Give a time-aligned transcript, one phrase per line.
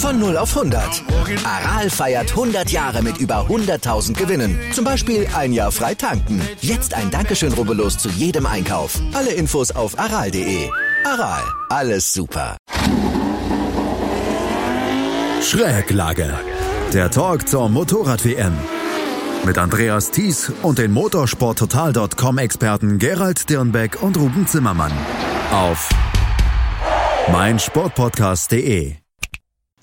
[0.00, 1.04] Von 0 auf 100.
[1.44, 4.58] Aral feiert 100 Jahre mit über 100.000 Gewinnen.
[4.72, 6.40] Zum Beispiel ein Jahr frei tanken.
[6.62, 8.98] Jetzt ein Dankeschön, rubbellos zu jedem Einkauf.
[9.12, 10.70] Alle Infos auf aral.de.
[11.04, 12.56] Aral, alles super.
[15.42, 16.32] Schräglage.
[16.94, 18.54] Der Talk zur Motorrad-WM.
[19.44, 24.92] Mit Andreas Thies und den motorsporttotal.com-Experten Gerald Dirnbeck und Ruben Zimmermann.
[25.52, 25.90] Auf
[27.30, 28.99] meinsportpodcast.de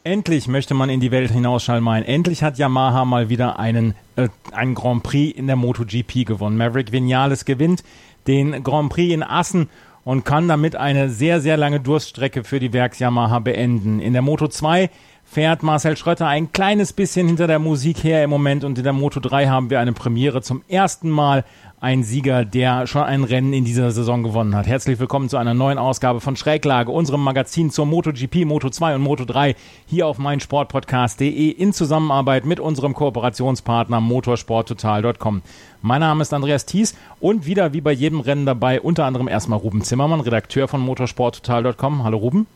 [0.07, 2.05] Endlich möchte man in die Welt hinausschallen meinen.
[2.05, 6.55] Endlich hat Yamaha mal wieder einen, äh, einen Grand Prix in der MotoGP gewonnen.
[6.55, 7.84] Maverick Vinales gewinnt
[8.26, 9.67] den Grand Prix in Assen
[10.05, 13.99] und kann damit eine sehr, sehr lange Durststrecke für die Werks Yamaha beenden.
[13.99, 14.90] In der Moto 2
[15.26, 18.93] fährt Marcel Schröter ein kleines bisschen hinter der Musik her im Moment und in der
[18.93, 21.43] Moto 3 haben wir eine Premiere zum ersten Mal
[21.79, 24.65] ein Sieger, der schon ein Rennen in dieser Saison gewonnen hat.
[24.65, 29.01] Herzlich willkommen zu einer neuen Ausgabe von Schräglage, unserem Magazin zur MotoGP, Moto 2 und
[29.01, 35.43] Moto 3 hier auf meinsportpodcast.de in Zusammenarbeit mit unserem Kooperationspartner motorsporttotal.com.
[35.83, 39.59] Mein Name ist Andreas Thies und wieder wie bei jedem Rennen dabei unter anderem erstmal
[39.59, 42.03] Ruben Zimmermann, Redakteur von motorsporttotal.com.
[42.03, 42.48] Hallo Ruben.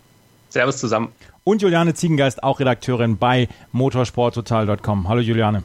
[0.50, 1.10] Servus zusammen.
[1.44, 5.08] Und Juliane Ziegengeist, auch Redakteurin bei motorsporttotal.com.
[5.08, 5.64] Hallo Juliane.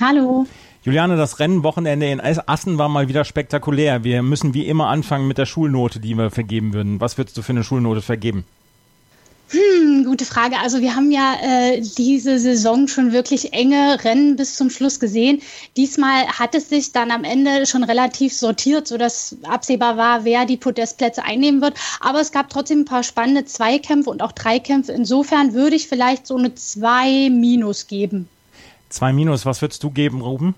[0.00, 0.46] Hallo.
[0.82, 4.02] Juliane, das Rennwochenende in Assen war mal wieder spektakulär.
[4.02, 7.00] Wir müssen wie immer anfangen mit der Schulnote, die wir vergeben würden.
[7.00, 8.46] Was würdest du für eine Schulnote vergeben?
[9.50, 10.56] Hm, gute Frage.
[10.62, 15.42] Also wir haben ja äh, diese Saison schon wirklich enge Rennen bis zum Schluss gesehen.
[15.76, 20.56] Diesmal hat es sich dann am Ende schon relativ sortiert, sodass absehbar war, wer die
[20.56, 21.74] Podestplätze einnehmen wird.
[22.00, 24.92] Aber es gab trotzdem ein paar spannende Zweikämpfe und auch Dreikämpfe.
[24.92, 28.30] Insofern würde ich vielleicht so eine 2 Minus geben.
[28.88, 30.54] 2 Minus, was würdest du geben, Ruben?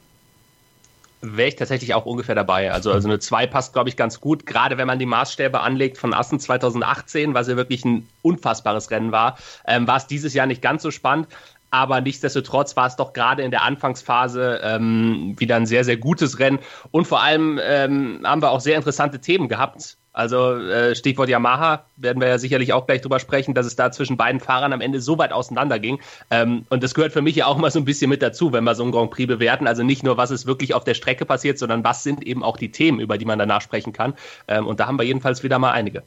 [1.22, 2.72] Wäre ich tatsächlich auch ungefähr dabei.
[2.72, 4.44] Also, also eine 2 passt, glaube ich, ganz gut.
[4.44, 9.12] Gerade wenn man die Maßstäbe anlegt von Assen 2018, was ja wirklich ein unfassbares Rennen
[9.12, 11.28] war, ähm, war es dieses Jahr nicht ganz so spannend.
[11.70, 16.38] Aber nichtsdestotrotz war es doch gerade in der Anfangsphase ähm, wieder ein sehr, sehr gutes
[16.38, 16.58] Rennen.
[16.90, 19.96] Und vor allem ähm, haben wir auch sehr interessante Themen gehabt.
[20.12, 23.90] Also äh, Stichwort Yamaha, werden wir ja sicherlich auch gleich drüber sprechen, dass es da
[23.90, 26.00] zwischen beiden Fahrern am Ende so weit auseinander ging.
[26.30, 28.64] Ähm, und das gehört für mich ja auch mal so ein bisschen mit dazu, wenn
[28.64, 29.66] wir so einen Grand Prix bewerten.
[29.66, 32.56] Also nicht nur, was ist wirklich auf der Strecke passiert, sondern was sind eben auch
[32.56, 34.14] die Themen, über die man danach sprechen kann.
[34.48, 36.02] Ähm, und da haben wir jedenfalls wieder mal einige.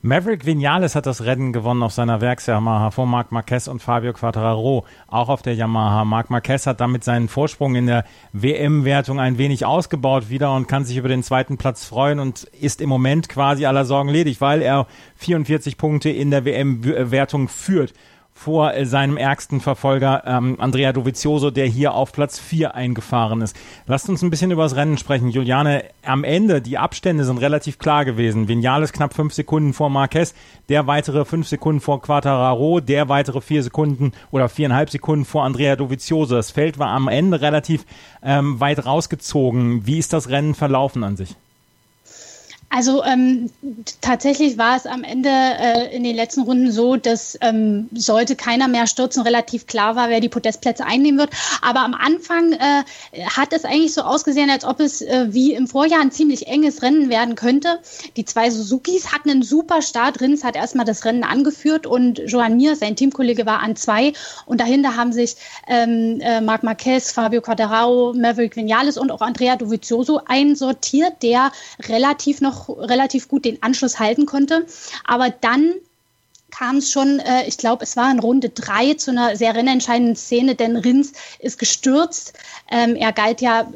[0.00, 4.84] Maverick Vinales hat das Rennen gewonnen auf seiner Werks-Yamaha vor Marc Marquez und Fabio Quattararo,
[5.08, 6.04] auch auf der Yamaha.
[6.04, 10.84] Marc Marquez hat damit seinen Vorsprung in der WM-Wertung ein wenig ausgebaut wieder und kann
[10.84, 14.62] sich über den zweiten Platz freuen und ist im Moment quasi aller Sorgen ledig, weil
[14.62, 14.86] er
[15.16, 17.92] 44 Punkte in der WM-Wertung führt
[18.38, 23.56] vor äh, seinem ärgsten Verfolger ähm, Andrea Dovizioso, der hier auf Platz 4 eingefahren ist.
[23.86, 25.28] Lasst uns ein bisschen über das Rennen sprechen.
[25.28, 28.46] Juliane, am Ende, die Abstände sind relativ klar gewesen.
[28.46, 30.34] Vinales knapp 5 Sekunden vor Marquez,
[30.68, 35.74] der weitere 5 Sekunden vor Quattararo, der weitere 4 Sekunden oder 4,5 Sekunden vor Andrea
[35.74, 36.36] Dovizioso.
[36.36, 37.84] Das Feld war am Ende relativ
[38.22, 39.84] ähm, weit rausgezogen.
[39.84, 41.34] Wie ist das Rennen verlaufen an sich?
[42.70, 43.50] Also ähm,
[44.02, 48.68] tatsächlich war es am Ende äh, in den letzten Runden so, dass ähm, sollte keiner
[48.68, 51.30] mehr stürzen, relativ klar war, wer die Podestplätze einnehmen wird.
[51.62, 52.82] Aber am Anfang äh,
[53.24, 56.82] hat es eigentlich so ausgesehen, als ob es äh, wie im Vorjahr ein ziemlich enges
[56.82, 57.80] Rennen werden könnte.
[58.16, 60.20] Die zwei Suzukis hatten einen super Start.
[60.20, 64.12] Rins hat erstmal das Rennen angeführt und Joan Mir, sein Teamkollege, war an zwei.
[64.44, 65.36] Und dahinter haben sich
[65.68, 71.50] ähm, äh, Marc Marquez, Fabio Quadrao, Maverick Vinales und auch Andrea Dovizioso einsortiert, der
[71.88, 74.66] relativ noch relativ gut den Anschluss halten konnte.
[75.04, 75.74] Aber dann
[76.58, 80.16] kam es schon, äh, ich glaube, es war in Runde drei zu einer sehr rennentscheidenden
[80.16, 82.32] Szene, denn Rins ist gestürzt.
[82.68, 83.68] Ähm, er galt ja,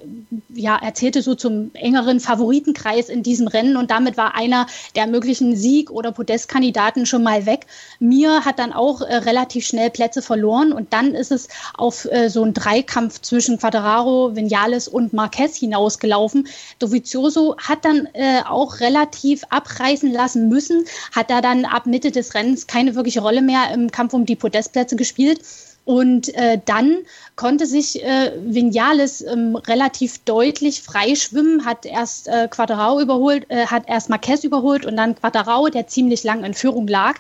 [0.49, 4.67] ja, er zählte so zum engeren Favoritenkreis in diesem Rennen und damit war einer
[4.97, 7.67] der möglichen Sieg- oder Podestkandidaten schon mal weg.
[8.01, 12.31] Mir hat dann auch äh, relativ schnell Plätze verloren und dann ist es auf äh,
[12.31, 16.49] so einen Dreikampf zwischen Quadraro, Vinales und Marquez hinausgelaufen.
[16.81, 22.35] Dovizioso hat dann äh, auch relativ abreißen lassen müssen, hat da dann ab Mitte des
[22.35, 25.41] Rennens keine wirkliche Rolle mehr im Kampf um die Podestplätze gespielt.
[25.85, 26.99] Und äh, dann
[27.35, 33.89] konnte sich äh, Vinales ähm, relativ deutlich freischwimmen, hat erst äh, Quadrao überholt, äh, hat
[33.89, 37.17] erst Marquez überholt und dann Quadrao, der ziemlich lang in Führung lag.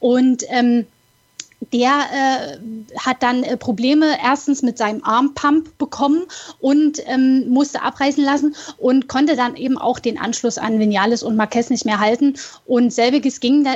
[0.00, 0.86] Und ähm,
[1.72, 6.22] der äh, hat dann äh, Probleme erstens mit seinem Armpump bekommen
[6.58, 11.36] und ähm, musste abreißen lassen und konnte dann eben auch den Anschluss an Vinales und
[11.36, 12.34] Marquez nicht mehr halten.
[12.66, 13.66] Und selbiges ging,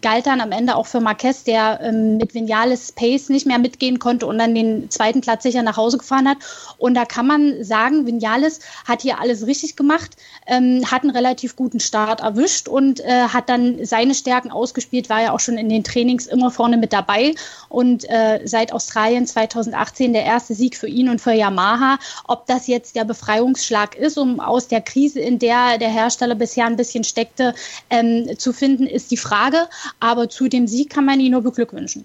[0.00, 3.98] galt dann am Ende auch für Marquez, der ähm, mit Vinales Pace nicht mehr mitgehen
[3.98, 6.38] konnte und dann den zweiten Platz sicher nach Hause gefahren hat.
[6.78, 11.54] Und da kann man sagen, Vinales hat hier alles richtig gemacht, ähm, hat einen relativ
[11.54, 15.68] guten Start erwischt und äh, hat dann seine Stärken ausgespielt, war ja auch schon in
[15.68, 17.34] den Trainings immer vorne mit dabei dabei
[17.68, 21.98] und äh, seit Australien 2018 der erste Sieg für ihn und für Yamaha.
[22.26, 26.66] Ob das jetzt der Befreiungsschlag ist, um aus der Krise, in der der Hersteller bisher
[26.66, 27.54] ein bisschen steckte,
[27.90, 29.68] ähm, zu finden, ist die Frage.
[29.98, 32.04] Aber zu dem Sieg kann man ihn nur beglückwünschen.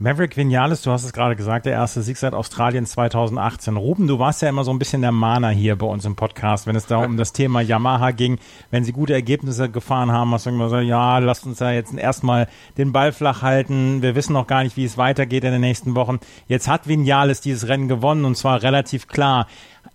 [0.00, 3.76] Maverick Vinales, du hast es gerade gesagt, der erste Sieg seit Australien 2018.
[3.76, 6.68] Ruben, du warst ja immer so ein bisschen der Mahner hier bei uns im Podcast,
[6.68, 8.38] wenn es da um das Thema Yamaha ging.
[8.70, 11.92] Wenn sie gute Ergebnisse gefahren haben, hast du immer gesagt, ja, lasst uns da jetzt
[11.92, 12.46] erstmal
[12.76, 14.00] den Ball flach halten.
[14.00, 16.20] Wir wissen noch gar nicht, wie es weitergeht in den nächsten Wochen.
[16.46, 19.48] Jetzt hat Vinales dieses Rennen gewonnen und zwar relativ klar.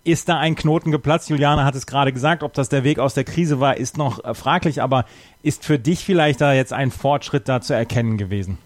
[0.04, 1.30] Ist da ein Knoten geplatzt?
[1.30, 2.42] Juliane hat es gerade gesagt.
[2.42, 4.82] Ob das der Weg aus der Krise war, ist noch fraglich.
[4.82, 5.06] Aber
[5.42, 8.58] ist für dich vielleicht da jetzt ein Fortschritt da zu erkennen gewesen?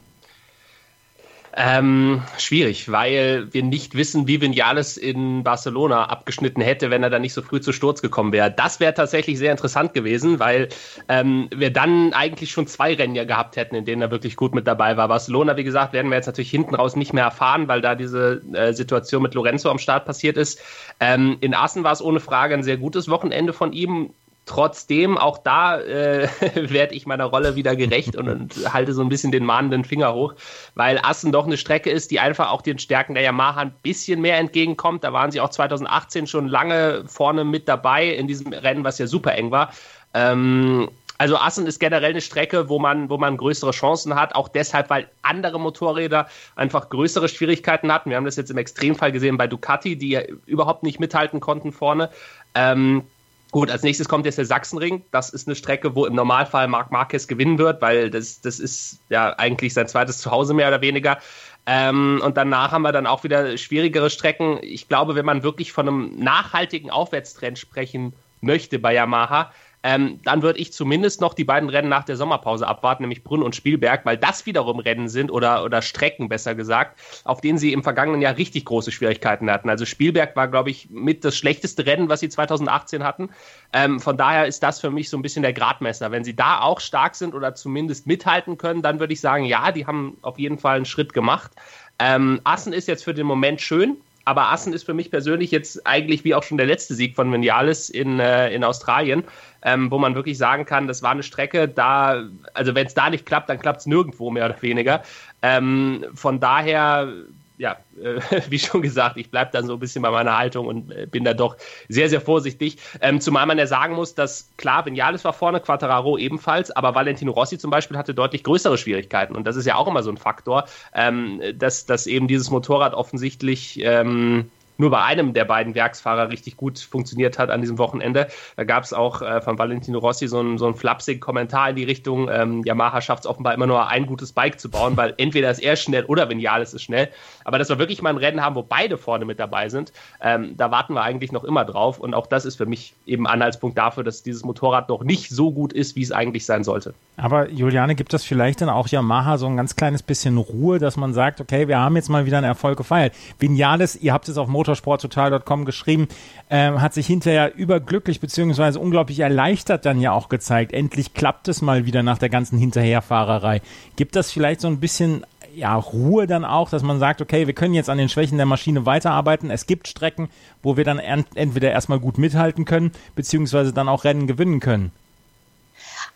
[1.56, 7.18] Ähm, schwierig, weil wir nicht wissen, wie Vinales in Barcelona abgeschnitten hätte, wenn er da
[7.18, 8.50] nicht so früh zu Sturz gekommen wäre.
[8.50, 10.68] Das wäre tatsächlich sehr interessant gewesen, weil
[11.08, 14.54] ähm, wir dann eigentlich schon zwei Rennen ja gehabt hätten, in denen er wirklich gut
[14.54, 15.08] mit dabei war.
[15.08, 18.42] Barcelona, wie gesagt, werden wir jetzt natürlich hinten raus nicht mehr erfahren, weil da diese
[18.52, 20.60] äh, Situation mit Lorenzo am Start passiert ist.
[21.00, 24.10] Ähm, in Assen war es ohne Frage ein sehr gutes Wochenende von ihm
[24.48, 29.10] Trotzdem, auch da äh, werde ich meiner Rolle wieder gerecht und, und, halte so ein
[29.10, 30.34] bisschen den mahnenden Finger hoch,
[30.74, 34.22] weil Assen doch eine Strecke ist, die einfach auch den Stärken der Yamaha ein bisschen
[34.22, 35.04] mehr entgegenkommt.
[35.04, 39.06] Da waren sie auch 2018 schon lange vorne mit dabei in diesem Rennen, was ja
[39.06, 39.70] super eng war.
[40.14, 44.48] Ähm, also Assen ist generell eine Strecke, wo man, wo man größere Chancen hat, auch
[44.48, 48.08] deshalb, weil andere Motorräder einfach größere Schwierigkeiten hatten.
[48.08, 51.72] Wir haben das jetzt im Extremfall gesehen bei Ducati, die ja überhaupt nicht mithalten konnten
[51.72, 52.08] vorne.
[52.54, 53.02] Ähm,
[53.50, 55.02] Gut, als nächstes kommt jetzt der Sachsenring.
[55.10, 59.00] Das ist eine Strecke, wo im Normalfall Marc Marquez gewinnen wird, weil das, das ist
[59.08, 61.18] ja eigentlich sein zweites Zuhause mehr oder weniger.
[61.64, 64.58] Ähm, und danach haben wir dann auch wieder schwierigere Strecken.
[64.62, 68.12] Ich glaube, wenn man wirklich von einem nachhaltigen Aufwärtstrend sprechen
[68.42, 69.50] möchte bei Yamaha,
[69.82, 73.42] ähm, dann würde ich zumindest noch die beiden Rennen nach der Sommerpause abwarten, nämlich Brünn
[73.42, 77.72] und Spielberg, weil das wiederum Rennen sind oder, oder Strecken, besser gesagt, auf denen sie
[77.72, 79.68] im vergangenen Jahr richtig große Schwierigkeiten hatten.
[79.68, 83.30] Also Spielberg war, glaube ich, mit das schlechteste Rennen, was sie 2018 hatten.
[83.72, 86.10] Ähm, von daher ist das für mich so ein bisschen der Gradmesser.
[86.10, 89.70] Wenn sie da auch stark sind oder zumindest mithalten können, dann würde ich sagen, ja,
[89.72, 91.52] die haben auf jeden Fall einen Schritt gemacht.
[92.00, 93.96] Ähm, Assen ist jetzt für den Moment schön,
[94.28, 97.32] aber Assen ist für mich persönlich jetzt eigentlich wie auch schon der letzte Sieg von
[97.32, 99.24] Vinales in, äh, in Australien,
[99.62, 103.08] ähm, wo man wirklich sagen kann, das war eine Strecke, da, also wenn es da
[103.08, 105.02] nicht klappt, dann klappt es nirgendwo mehr oder weniger.
[105.40, 107.10] Ähm, von daher
[107.58, 110.90] ja, äh, wie schon gesagt, ich bleibe dann so ein bisschen bei meiner Haltung und
[110.90, 111.56] äh, bin da doch
[111.88, 112.78] sehr, sehr vorsichtig.
[113.00, 117.32] Ähm, zumal man ja sagen muss, dass klar, Vinales war vorne, Quattararo ebenfalls, aber Valentino
[117.32, 119.34] Rossi zum Beispiel hatte deutlich größere Schwierigkeiten.
[119.34, 120.64] Und das ist ja auch immer so ein Faktor,
[120.94, 126.56] ähm, dass, dass eben dieses Motorrad offensichtlich ähm, nur bei einem der beiden Werksfahrer richtig
[126.56, 128.28] gut funktioniert hat an diesem Wochenende.
[128.56, 131.84] Da gab es auch äh, von Valentino Rossi so einen, so flapsigen Kommentar in die
[131.84, 135.50] Richtung, ähm, Yamaha schafft es offenbar immer nur ein gutes Bike zu bauen, weil entweder
[135.50, 137.08] ist er schnell oder Vinales ist schnell.
[137.44, 139.92] Aber dass wir wirklich mal ein Rennen haben, wo beide vorne mit dabei sind,
[140.22, 141.98] ähm, da warten wir eigentlich noch immer drauf.
[141.98, 145.50] Und auch das ist für mich eben Anhaltspunkt dafür, dass dieses Motorrad noch nicht so
[145.50, 146.94] gut ist, wie es eigentlich sein sollte.
[147.16, 150.96] Aber Juliane, gibt das vielleicht dann auch Yamaha so ein ganz kleines bisschen Ruhe, dass
[150.96, 153.12] man sagt, okay, wir haben jetzt mal wieder einen Erfolg gefeiert.
[153.40, 156.08] Vinales, ihr habt es auf Motor motorsporttotal.com geschrieben,
[156.50, 158.78] ähm, hat sich hinterher überglücklich bzw.
[158.78, 160.72] unglaublich erleichtert dann ja auch gezeigt.
[160.72, 163.62] Endlich klappt es mal wieder nach der ganzen Hinterherfahrerei.
[163.96, 167.54] Gibt das vielleicht so ein bisschen ja, Ruhe dann auch, dass man sagt, okay, wir
[167.54, 169.50] können jetzt an den Schwächen der Maschine weiterarbeiten.
[169.50, 170.28] Es gibt Strecken,
[170.62, 174.92] wo wir dann entweder erstmal gut mithalten können, beziehungsweise dann auch Rennen gewinnen können.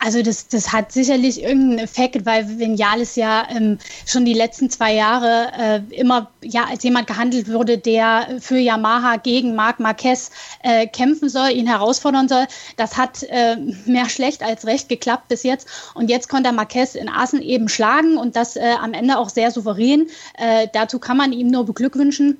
[0.05, 4.93] Also das, das hat sicherlich irgendeinen Effekt, weil Vinales ja ähm, schon die letzten zwei
[4.93, 10.33] Jahre äh, immer ja als jemand gehandelt wurde, der für Yamaha gegen Marc Marquez
[10.65, 12.47] äh, kämpfen soll, ihn herausfordern soll.
[12.77, 13.57] Das hat äh,
[13.87, 15.69] mehr schlecht als recht geklappt bis jetzt.
[15.95, 19.29] Und jetzt konnte er Marquez in Assen eben schlagen und das äh, am Ende auch
[19.29, 20.09] sehr souverän.
[20.37, 22.39] Äh, dazu kann man ihm nur beglückwünschen.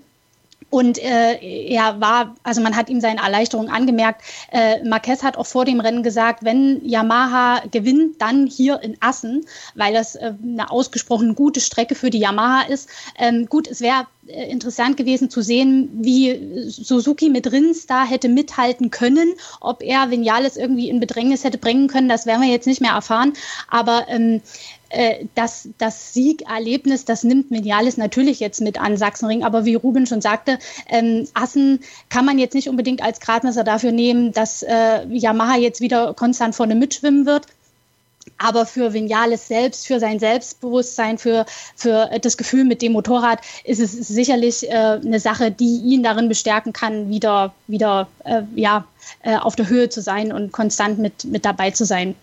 [0.73, 1.35] Und äh,
[1.69, 4.23] er war, also man hat ihm seine Erleichterung angemerkt.
[4.51, 9.45] Äh, Marquez hat auch vor dem Rennen gesagt, wenn Yamaha gewinnt, dann hier in Assen,
[9.75, 12.89] weil das äh, eine ausgesprochen gute Strecke für die Yamaha ist.
[13.19, 18.31] Ähm, gut, es wäre äh, interessant gewesen zu sehen, wie Suzuki mit Rins da hätte
[18.31, 22.67] mithalten können, ob er Vinales irgendwie in Bedrängnis hätte bringen können, das werden wir jetzt
[22.67, 23.35] nicht mehr erfahren.
[23.69, 24.41] Aber ähm,
[24.93, 29.43] äh, das, das Siegerlebnis, das nimmt Mediales natürlich jetzt mit an Sachsenring.
[29.43, 30.59] Aber wie Ruben schon sagte,
[30.89, 35.81] ähm, Assen kann man jetzt nicht unbedingt als Gradmesser dafür nehmen, dass äh, Yamaha jetzt
[35.81, 37.47] wieder konstant vorne mitschwimmen wird.
[38.39, 41.45] Aber für Vinales selbst, für sein Selbstbewusstsein, für,
[41.75, 46.29] für das Gefühl mit dem Motorrad ist es sicherlich äh, eine Sache, die ihn darin
[46.29, 48.85] bestärken kann, wieder, wieder äh, ja,
[49.23, 52.15] äh, auf der Höhe zu sein und konstant mit, mit dabei zu sein.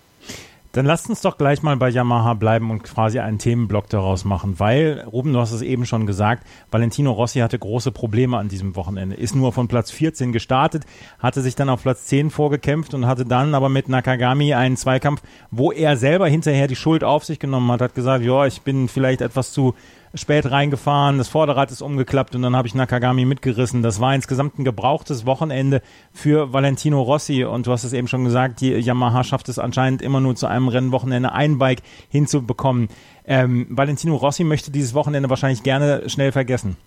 [0.79, 4.61] Dann lasst uns doch gleich mal bei Yamaha bleiben und quasi einen Themenblock daraus machen,
[4.61, 8.77] weil, Ruben, du hast es eben schon gesagt, Valentino Rossi hatte große Probleme an diesem
[8.77, 10.85] Wochenende, ist nur von Platz 14 gestartet,
[11.19, 15.21] hatte sich dann auf Platz 10 vorgekämpft und hatte dann aber mit Nakagami einen Zweikampf,
[15.51, 18.87] wo er selber hinterher die Schuld auf sich genommen hat, hat gesagt, ja, ich bin
[18.87, 19.75] vielleicht etwas zu
[20.13, 23.83] spät reingefahren, das Vorderrad ist umgeklappt und dann habe ich Nakagami mitgerissen.
[23.83, 28.25] Das war insgesamt ein gebrauchtes Wochenende für Valentino Rossi und du hast es eben schon
[28.25, 32.89] gesagt, die Yamaha schafft es anscheinend immer nur zu einem Rennwochenende ein Bike hinzubekommen.
[33.25, 36.77] Ähm, Valentino Rossi möchte dieses Wochenende wahrscheinlich gerne schnell vergessen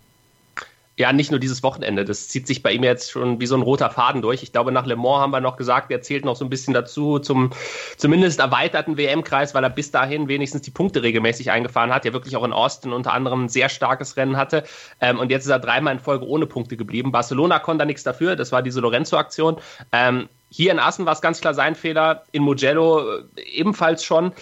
[0.98, 2.04] ja, nicht nur dieses Wochenende.
[2.04, 4.42] Das zieht sich bei ihm jetzt schon wie so ein roter Faden durch.
[4.42, 6.74] Ich glaube, nach Le Mans haben wir noch gesagt, er zählt noch so ein bisschen
[6.74, 7.50] dazu zum
[7.96, 12.04] zumindest erweiterten WM-Kreis, weil er bis dahin wenigstens die Punkte regelmäßig eingefahren hat.
[12.04, 14.64] Ja, wirklich auch in Austin unter anderem ein sehr starkes Rennen hatte.
[15.00, 17.10] Ähm, und jetzt ist er dreimal in Folge ohne Punkte geblieben.
[17.10, 18.36] Barcelona konnte da nichts dafür.
[18.36, 19.56] Das war diese Lorenzo-Aktion.
[19.92, 22.24] Ähm, hier in Assen war es ganz klar sein Fehler.
[22.32, 24.32] In Mugello äh, ebenfalls schon.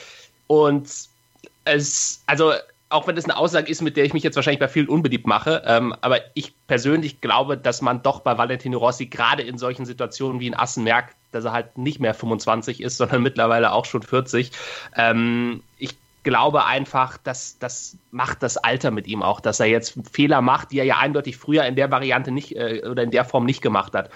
[0.48, 0.90] Und
[1.64, 2.52] es, also
[2.90, 5.26] auch wenn das eine Aussage ist, mit der ich mich jetzt wahrscheinlich bei vielen unbeliebt
[5.26, 9.86] mache, ähm, aber ich persönlich glaube, dass man doch bei Valentino Rossi gerade in solchen
[9.86, 13.84] Situationen wie in Assen merkt, dass er halt nicht mehr 25 ist, sondern mittlerweile auch
[13.84, 14.50] schon 40.
[14.96, 19.94] Ähm, ich glaube einfach, dass das macht das Alter mit ihm auch, dass er jetzt
[20.12, 23.24] Fehler macht, die er ja eindeutig früher in der Variante nicht äh, oder in der
[23.24, 24.10] Form nicht gemacht hat.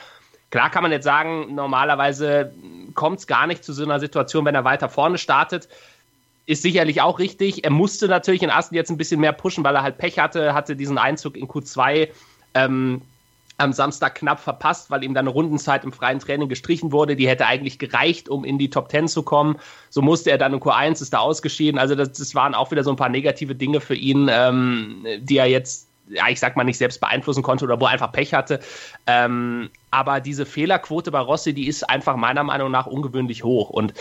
[0.51, 2.53] Klar kann man jetzt sagen, normalerweise
[2.95, 5.69] kommt es gar nicht zu so einer Situation, wenn er weiter vorne startet
[6.47, 7.65] ist sicherlich auch richtig.
[7.65, 10.55] Er musste natürlich in Assen jetzt ein bisschen mehr pushen, weil er halt Pech hatte,
[10.55, 12.09] hatte diesen Einzug in Q2
[12.55, 13.03] ähm,
[13.57, 17.17] am Samstag knapp verpasst, weil ihm dann eine Rundenzeit im freien Training gestrichen wurde.
[17.17, 19.57] Die hätte eigentlich gereicht, um in die Top 10 zu kommen.
[19.91, 21.79] So musste er dann in Q1, ist da ausgeschieden.
[21.79, 25.37] Also das, das waren auch wieder so ein paar negative Dinge für ihn, ähm, die
[25.37, 28.35] er jetzt ja, ich sag mal, nicht selbst beeinflussen konnte oder wo er einfach Pech
[28.35, 28.61] hatte.
[29.07, 33.71] Ähm, aber diese Fehlerquote bei Rossi, die ist einfach meiner Meinung nach ungewöhnlich hoch.
[33.71, 33.95] Und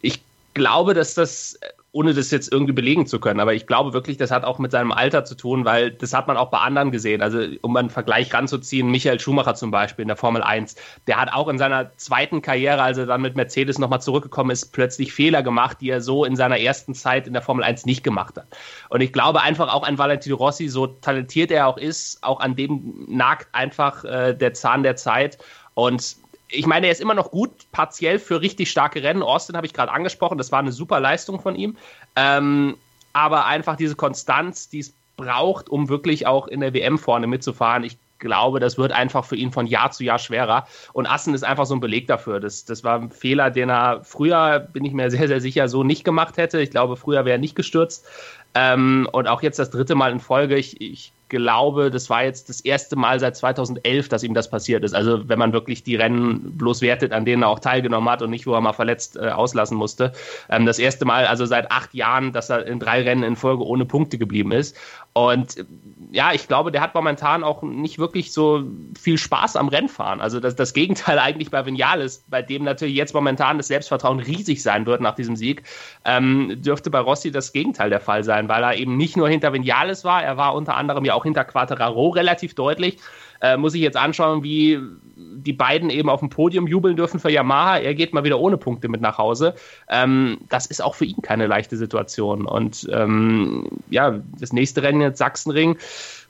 [0.00, 0.22] ich
[0.54, 1.58] glaube, dass das,
[1.92, 4.72] ohne das jetzt irgendwie belegen zu können, aber ich glaube wirklich, das hat auch mit
[4.72, 7.22] seinem Alter zu tun, weil das hat man auch bei anderen gesehen.
[7.22, 11.32] Also, um einen Vergleich ranzuziehen, Michael Schumacher zum Beispiel in der Formel 1, der hat
[11.32, 15.42] auch in seiner zweiten Karriere, als er dann mit Mercedes nochmal zurückgekommen ist, plötzlich Fehler
[15.42, 18.46] gemacht, die er so in seiner ersten Zeit in der Formel 1 nicht gemacht hat.
[18.88, 22.56] Und ich glaube einfach auch an Valentino Rossi, so talentiert er auch ist, auch an
[22.56, 25.38] dem nagt einfach äh, der Zahn der Zeit.
[25.74, 26.16] Und
[26.48, 29.22] ich meine, er ist immer noch gut, partiell für richtig starke Rennen.
[29.22, 31.76] Austin habe ich gerade angesprochen, das war eine super Leistung von ihm.
[32.16, 32.76] Ähm,
[33.12, 37.84] aber einfach diese Konstanz, die es braucht, um wirklich auch in der WM vorne mitzufahren.
[37.84, 40.66] Ich glaube, das wird einfach für ihn von Jahr zu Jahr schwerer.
[40.92, 42.40] Und Assen ist einfach so ein Beleg dafür.
[42.40, 45.84] Das, das war ein Fehler, den er früher, bin ich mir sehr, sehr sicher, so
[45.84, 46.60] nicht gemacht hätte.
[46.60, 48.06] Ich glaube, früher wäre er nicht gestürzt.
[48.54, 50.56] Ähm, und auch jetzt das dritte Mal in Folge.
[50.56, 54.84] Ich, ich glaube, das war jetzt das erste Mal seit 2011, dass ihm das passiert
[54.84, 54.94] ist.
[54.94, 58.30] Also wenn man wirklich die Rennen bloß wertet, an denen er auch teilgenommen hat und
[58.30, 60.12] nicht, wo er mal verletzt äh, auslassen musste.
[60.48, 63.64] Ähm, das erste Mal, also seit acht Jahren, dass er in drei Rennen in Folge
[63.64, 64.76] ohne Punkte geblieben ist.
[65.12, 65.64] Und
[66.10, 68.64] ja, ich glaube, der hat momentan auch nicht wirklich so
[68.98, 70.20] viel Spaß am Rennfahren.
[70.20, 74.62] Also das, das Gegenteil eigentlich bei Vinales, bei dem natürlich jetzt momentan das Selbstvertrauen riesig
[74.62, 75.62] sein wird nach diesem Sieg,
[76.04, 79.52] ähm, dürfte bei Rossi das Gegenteil der Fall sein, weil er eben nicht nur hinter
[79.52, 82.98] Vinales war, er war unter anderem ja auch hinter Quattararo relativ deutlich.
[83.40, 84.80] Äh, muss ich jetzt anschauen, wie
[85.16, 87.78] die beiden eben auf dem Podium jubeln dürfen für Yamaha.
[87.78, 89.54] Er geht mal wieder ohne Punkte mit nach Hause.
[89.88, 92.46] Ähm, das ist auch für ihn keine leichte Situation.
[92.46, 95.76] Und ähm, ja, das nächste Rennen jetzt Sachsenring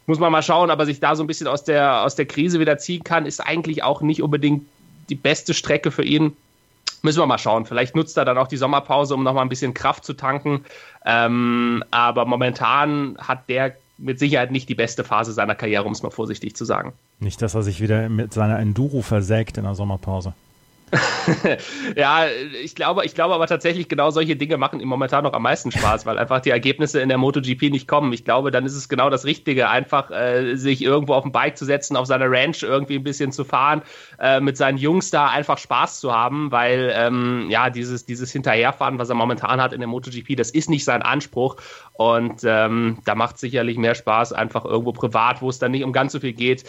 [0.06, 2.26] muss man mal schauen, ob er sich da so ein bisschen aus der, aus der
[2.26, 3.26] Krise wieder ziehen kann.
[3.26, 4.66] Ist eigentlich auch nicht unbedingt
[5.08, 6.36] die beste Strecke für ihn.
[7.02, 7.66] Müssen wir mal schauen.
[7.66, 10.64] Vielleicht nutzt er dann auch die Sommerpause, um nochmal ein bisschen Kraft zu tanken.
[11.04, 16.02] Ähm, aber momentan hat der mit Sicherheit nicht die beste Phase seiner Karriere, um es
[16.02, 16.92] mal vorsichtig zu sagen.
[17.20, 20.34] Nicht, dass er sich wieder mit seiner Enduro versägt in der Sommerpause.
[21.96, 22.26] ja,
[22.62, 25.72] ich glaube, ich glaube aber tatsächlich, genau solche Dinge machen ihm momentan noch am meisten
[25.72, 28.12] Spaß, weil einfach die Ergebnisse in der MotoGP nicht kommen.
[28.12, 31.56] Ich glaube, dann ist es genau das Richtige, einfach äh, sich irgendwo auf ein Bike
[31.56, 33.82] zu setzen, auf seiner Ranch irgendwie ein bisschen zu fahren,
[34.18, 38.99] äh, mit seinen Jungs da einfach Spaß zu haben, weil ähm, ja, dieses, dieses Hinterherfahren,
[38.99, 41.56] was er momentan hat in der MotoGP, das ist nicht sein Anspruch.
[41.92, 45.92] Und ähm, da macht sicherlich mehr Spaß, einfach irgendwo privat, wo es dann nicht um
[45.92, 46.64] ganz so viel geht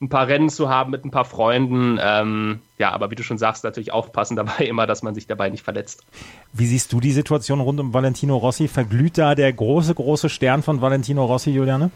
[0.00, 1.98] ein paar Rennen zu haben mit ein paar Freunden.
[2.00, 5.50] Ähm, ja, aber wie du schon sagst, natürlich aufpassen dabei immer, dass man sich dabei
[5.50, 6.04] nicht verletzt.
[6.52, 8.68] Wie siehst du die Situation rund um Valentino Rossi?
[8.68, 11.90] Verglüht da der große, große Stern von Valentino Rossi, Juliane?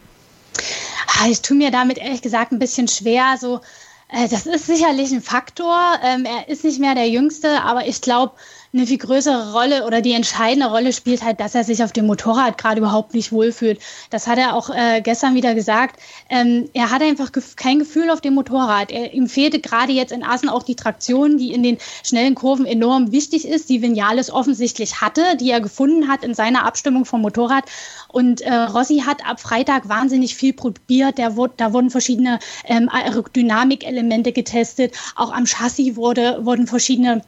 [1.07, 3.37] Ah, ich tue mir damit ehrlich gesagt ein bisschen schwer.
[3.39, 3.61] So,
[4.09, 5.99] das ist sicherlich ein Faktor.
[6.03, 8.33] Ähm, er ist nicht mehr der Jüngste, aber ich glaube,
[8.75, 12.05] eine viel größere Rolle oder die entscheidende Rolle spielt halt, dass er sich auf dem
[12.05, 13.79] Motorrad gerade überhaupt nicht wohlfühlt.
[14.09, 15.99] Das hat er auch äh, gestern wieder gesagt.
[16.29, 18.91] Ähm, er hat einfach gef kein Gefühl auf dem Motorrad.
[18.91, 22.65] Er, ihm fehlte gerade jetzt in Assen auch die Traktion, die in den schnellen Kurven
[22.65, 27.21] enorm wichtig ist, die Vinales offensichtlich hatte, die er gefunden hat in seiner Abstimmung vom
[27.21, 27.63] Motorrad.
[28.09, 31.17] Und äh, Rossi hat ab Freitag wahnsinnig viel probiert.
[31.17, 34.95] Der wurde, da wurden verschiedene ähm, Aerodynamikelemente getestet.
[35.15, 37.21] Auch am Chassis wurde, wurden verschiedene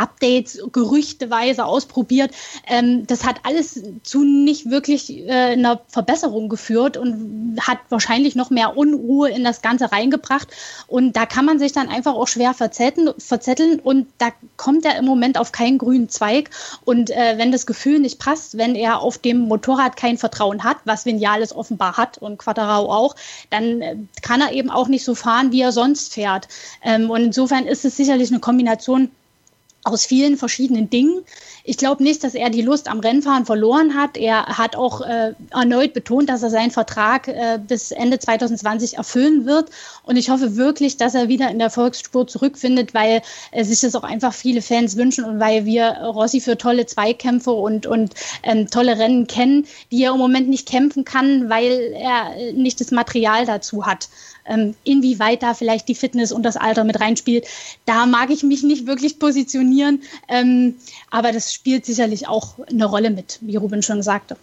[0.00, 2.32] Updates gerüchteweise ausprobiert.
[2.66, 8.50] Ähm, das hat alles zu nicht wirklich äh, einer Verbesserung geführt und hat wahrscheinlich noch
[8.50, 10.48] mehr Unruhe in das Ganze reingebracht.
[10.86, 14.98] Und da kann man sich dann einfach auch schwer verzetteln, verzetteln und da kommt er
[14.98, 16.50] im Moment auf keinen grünen Zweig.
[16.84, 20.78] Und äh, wenn das Gefühl nicht passt, wenn er auf dem Motorrad kein Vertrauen hat,
[20.84, 23.16] was Vinales offenbar hat und Quattarao auch,
[23.50, 26.48] dann äh, kann er eben auch nicht so fahren, wie er sonst fährt.
[26.82, 29.10] Ähm, und insofern ist es sicherlich eine Kombination
[29.84, 31.22] aus vielen verschiedenen Dingen.
[31.64, 34.16] Ich glaube nicht, dass er die Lust am Rennfahren verloren hat.
[34.16, 39.46] Er hat auch äh, erneut betont, dass er seinen Vertrag äh, bis Ende 2020 erfüllen
[39.46, 39.70] wird.
[40.02, 43.22] Und ich hoffe wirklich, dass er wieder in der Volksspur zurückfindet, weil
[43.52, 47.52] äh, sich das auch einfach viele Fans wünschen und weil wir Rossi für tolle Zweikämpfe
[47.52, 52.52] und, und ähm, tolle Rennen kennen, die er im Moment nicht kämpfen kann, weil er
[52.52, 54.08] nicht das Material dazu hat
[54.50, 57.46] ähm, inwieweit da vielleicht die Fitness und das Alter mit reinspielt.
[57.86, 60.74] Da mag ich mich nicht wirklich positionieren, ähm,
[61.10, 64.36] aber das spielt sicherlich auch eine Rolle mit, wie Ruben schon sagte.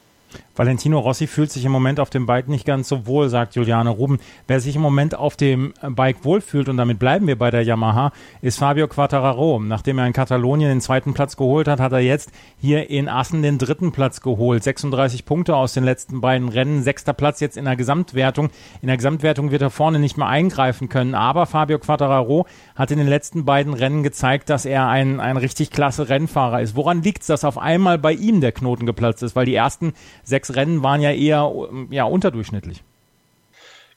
[0.55, 3.91] Valentino Rossi fühlt sich im Moment auf dem Bike nicht ganz so wohl, sagt Juliane
[3.91, 4.19] Ruben.
[4.47, 8.11] Wer sich im Moment auf dem Bike wohlfühlt, und damit bleiben wir bei der Yamaha,
[8.41, 9.59] ist Fabio Quattararo.
[9.59, 13.43] Nachdem er in Katalonien den zweiten Platz geholt hat, hat er jetzt hier in Assen
[13.43, 14.63] den dritten Platz geholt.
[14.63, 18.49] 36 Punkte aus den letzten beiden Rennen, sechster Platz jetzt in der Gesamtwertung.
[18.81, 22.99] In der Gesamtwertung wird er vorne nicht mehr eingreifen können, aber Fabio Quattararo hat in
[22.99, 26.75] den letzten beiden Rennen gezeigt, dass er ein, ein richtig klasse Rennfahrer ist.
[26.75, 29.35] Woran liegt es, dass auf einmal bei ihm der Knoten geplatzt ist?
[29.35, 31.51] Weil die ersten sechs Rennen waren ja eher
[31.89, 32.83] ja, unterdurchschnittlich.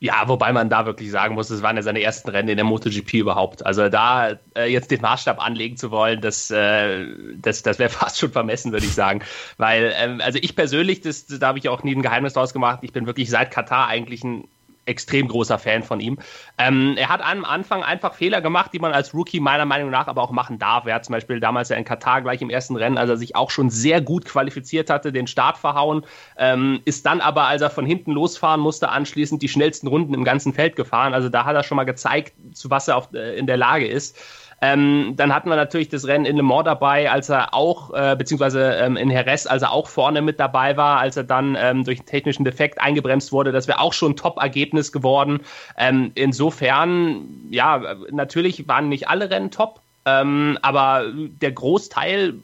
[0.02, 2.64] Ja, wobei man da wirklich sagen muss, es waren ja seine ersten Rennen in der
[2.64, 3.66] MotoGP überhaupt.
[3.66, 7.04] Also da äh, jetzt den Maßstab anlegen zu wollen, das, äh,
[7.36, 9.20] das, das wäre fast schon vermessen, würde ich sagen.
[9.58, 12.78] Weil, ähm, also ich persönlich, das, da habe ich auch nie ein Geheimnis draus gemacht,
[12.80, 14.44] ich bin wirklich seit Katar eigentlich ein
[14.86, 16.18] extrem großer Fan von ihm.
[16.58, 20.08] Ähm, er hat am Anfang einfach Fehler gemacht, die man als Rookie meiner Meinung nach
[20.08, 20.86] aber auch machen darf.
[20.86, 23.36] Er hat zum Beispiel damals ja in Katar gleich im ersten Rennen, als er sich
[23.36, 26.04] auch schon sehr gut qualifiziert hatte, den Start verhauen,
[26.36, 30.24] ähm, ist dann aber, als er von hinten losfahren musste, anschließend die schnellsten Runden im
[30.24, 31.14] ganzen Feld gefahren.
[31.14, 33.86] Also da hat er schon mal gezeigt, zu was er auf, äh, in der Lage
[33.86, 34.16] ist.
[34.60, 38.14] Ähm, dann hatten wir natürlich das Rennen in Le Mans dabei, als er auch, äh,
[38.16, 41.84] beziehungsweise ähm, in Jerez, als er auch vorne mit dabei war, als er dann ähm,
[41.84, 43.52] durch einen technischen Defekt eingebremst wurde.
[43.52, 45.40] Das wäre auch schon ein Top-Ergebnis geworden.
[45.78, 52.34] Ähm, insofern, ja, natürlich waren nicht alle Rennen top, ähm, aber der Großteil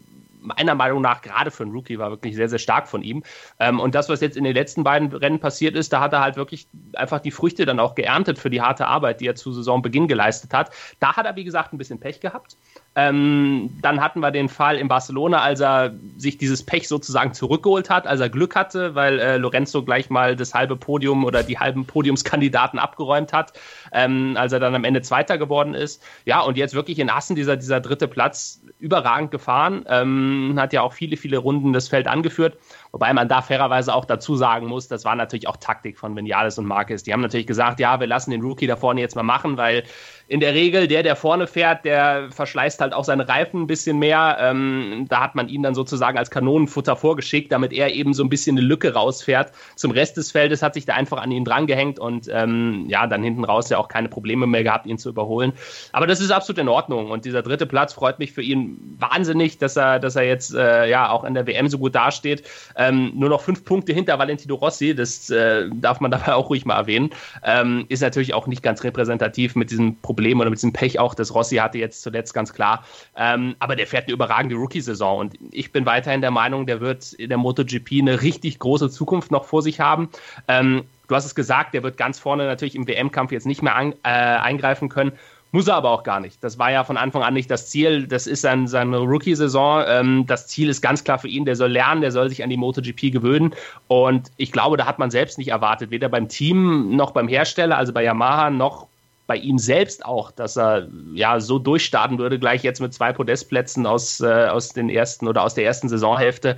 [0.47, 3.23] meiner Meinung nach gerade für einen Rookie war wirklich sehr, sehr stark von ihm.
[3.59, 6.21] Ähm, und das, was jetzt in den letzten beiden Rennen passiert ist, da hat er
[6.21, 9.53] halt wirklich einfach die Früchte dann auch geerntet für die harte Arbeit, die er zu
[9.53, 10.71] Saisonbeginn geleistet hat.
[11.01, 12.57] Da hat er, wie gesagt, ein bisschen Pech gehabt.
[12.97, 17.91] Ähm, dann hatten wir den Fall in Barcelona, als er sich dieses Pech sozusagen zurückgeholt
[17.91, 21.59] hat, als er Glück hatte, weil äh, Lorenzo gleich mal das halbe Podium oder die
[21.59, 23.53] halben Podiumskandidaten abgeräumt hat,
[23.93, 26.03] ähm, als er dann am Ende Zweiter geworden ist.
[26.25, 30.81] Ja, und jetzt wirklich in Assen dieser, dieser dritte Platz überragend gefahren, ähm, hat ja
[30.81, 32.57] auch viele, viele Runden das Feld angeführt.
[32.93, 36.59] Wobei man da fairerweise auch dazu sagen muss, das war natürlich auch Taktik von Vinales
[36.59, 37.03] und Marquez.
[37.03, 39.85] Die haben natürlich gesagt, ja, wir lassen den Rookie da vorne jetzt mal machen, weil
[40.29, 43.99] in der Regel der, der vorne fährt, der verschleißt halt auch seine Reifen ein bisschen
[43.99, 44.39] mehr.
[44.41, 48.29] Ähm, da hat man ihn dann sozusagen als Kanonenfutter vorgeschickt, damit er eben so ein
[48.29, 49.53] bisschen eine Lücke rausfährt.
[49.77, 53.23] Zum Rest des Feldes hat sich da einfach an ihn drangehängt und ähm, ja, dann
[53.23, 55.53] hinten raus ja auch keine Probleme mehr gehabt, ihn zu überholen.
[55.93, 59.59] Aber das ist absolut in Ordnung und dieser dritte Platz freut mich für ihn wahnsinnig,
[59.59, 62.43] dass er, dass er jetzt äh, ja auch in der WM so gut dasteht.
[62.77, 66.65] Ähm, nur noch fünf Punkte hinter Valentino Rossi, das äh, darf man dabei auch ruhig
[66.65, 67.11] mal erwähnen.
[67.43, 71.15] Ähm, ist natürlich auch nicht ganz repräsentativ mit diesem Problem oder mit diesem Pech auch,
[71.15, 72.85] das Rossi hatte jetzt zuletzt ganz klar.
[73.17, 77.13] Ähm, aber der fährt eine überragende Rookie-Saison und ich bin weiterhin der Meinung, der wird
[77.15, 80.11] in der MotoGP eine richtig große Zukunft noch vor sich haben.
[80.49, 83.75] Ähm, du hast es gesagt, der wird ganz vorne natürlich im WM-Kampf jetzt nicht mehr
[83.75, 85.13] an, äh, eingreifen können.
[85.53, 86.43] Muss er aber auch gar nicht.
[86.43, 88.07] Das war ja von Anfang an nicht das Ziel.
[88.07, 89.85] Das ist sein, seine Rookie-Saison.
[89.87, 91.45] Ähm, das Ziel ist ganz klar für ihn.
[91.45, 93.55] Der soll lernen, der soll sich an die MotoGP gewöhnen.
[93.89, 97.79] Und ich glaube, da hat man selbst nicht erwartet, weder beim Team noch beim Hersteller,
[97.79, 98.89] also bei Yamaha, noch
[99.27, 103.87] bei ihm selbst auch, dass er ja so durchstarten würde, gleich jetzt mit zwei Podestplätzen
[103.87, 106.57] aus, äh, aus den ersten oder aus der ersten Saisonhälfte.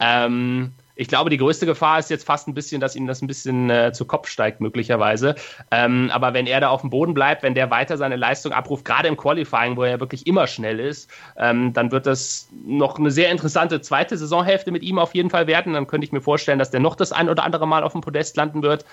[0.00, 3.28] Ähm, ich glaube, die größte Gefahr ist jetzt fast ein bisschen, dass ihm das ein
[3.28, 5.36] bisschen äh, zu Kopf steigt, möglicherweise.
[5.70, 8.84] Ähm, aber wenn er da auf dem Boden bleibt, wenn der weiter seine Leistung abruft,
[8.84, 13.12] gerade im Qualifying, wo er wirklich immer schnell ist, ähm, dann wird das noch eine
[13.12, 15.74] sehr interessante zweite Saisonhälfte mit ihm auf jeden Fall werden.
[15.74, 18.00] Dann könnte ich mir vorstellen, dass der noch das ein oder andere Mal auf dem
[18.00, 18.84] Podest landen wird.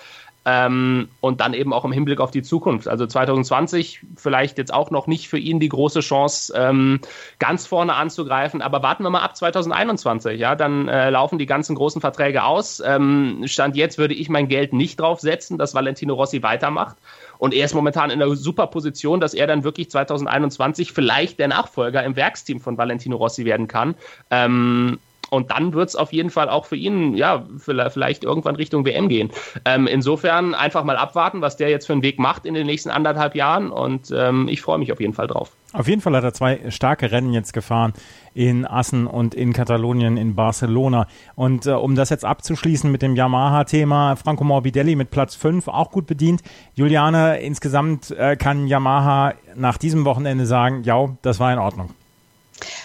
[0.48, 2.86] Ähm, und dann eben auch im Hinblick auf die Zukunft.
[2.86, 7.00] Also 2020 vielleicht jetzt auch noch nicht für ihn die große Chance, ähm,
[7.40, 8.62] ganz vorne anzugreifen.
[8.62, 10.38] Aber warten wir mal ab 2021.
[10.38, 12.80] Ja, dann äh, laufen die ganzen großen Verträge aus.
[12.84, 16.96] Ähm, Stand jetzt würde ich mein Geld nicht drauf setzen, dass Valentino Rossi weitermacht.
[17.38, 21.48] Und er ist momentan in einer super Position, dass er dann wirklich 2021 vielleicht der
[21.48, 23.96] Nachfolger im Werksteam von Valentino Rossi werden kann.
[24.30, 28.84] Ähm, und dann wird es auf jeden Fall auch für ihn, ja, vielleicht irgendwann Richtung
[28.84, 29.30] WM gehen.
[29.64, 32.90] Ähm, insofern einfach mal abwarten, was der jetzt für einen Weg macht in den nächsten
[32.90, 33.70] anderthalb Jahren.
[33.70, 35.52] Und ähm, ich freue mich auf jeden Fall drauf.
[35.72, 37.92] Auf jeden Fall hat er zwei starke Rennen jetzt gefahren
[38.34, 41.06] in Assen und in Katalonien, in Barcelona.
[41.34, 45.90] Und äh, um das jetzt abzuschließen mit dem Yamaha-Thema, Franco Morbidelli mit Platz 5 auch
[45.90, 46.42] gut bedient.
[46.74, 51.90] Juliane, insgesamt äh, kann Yamaha nach diesem Wochenende sagen, ja, das war in Ordnung.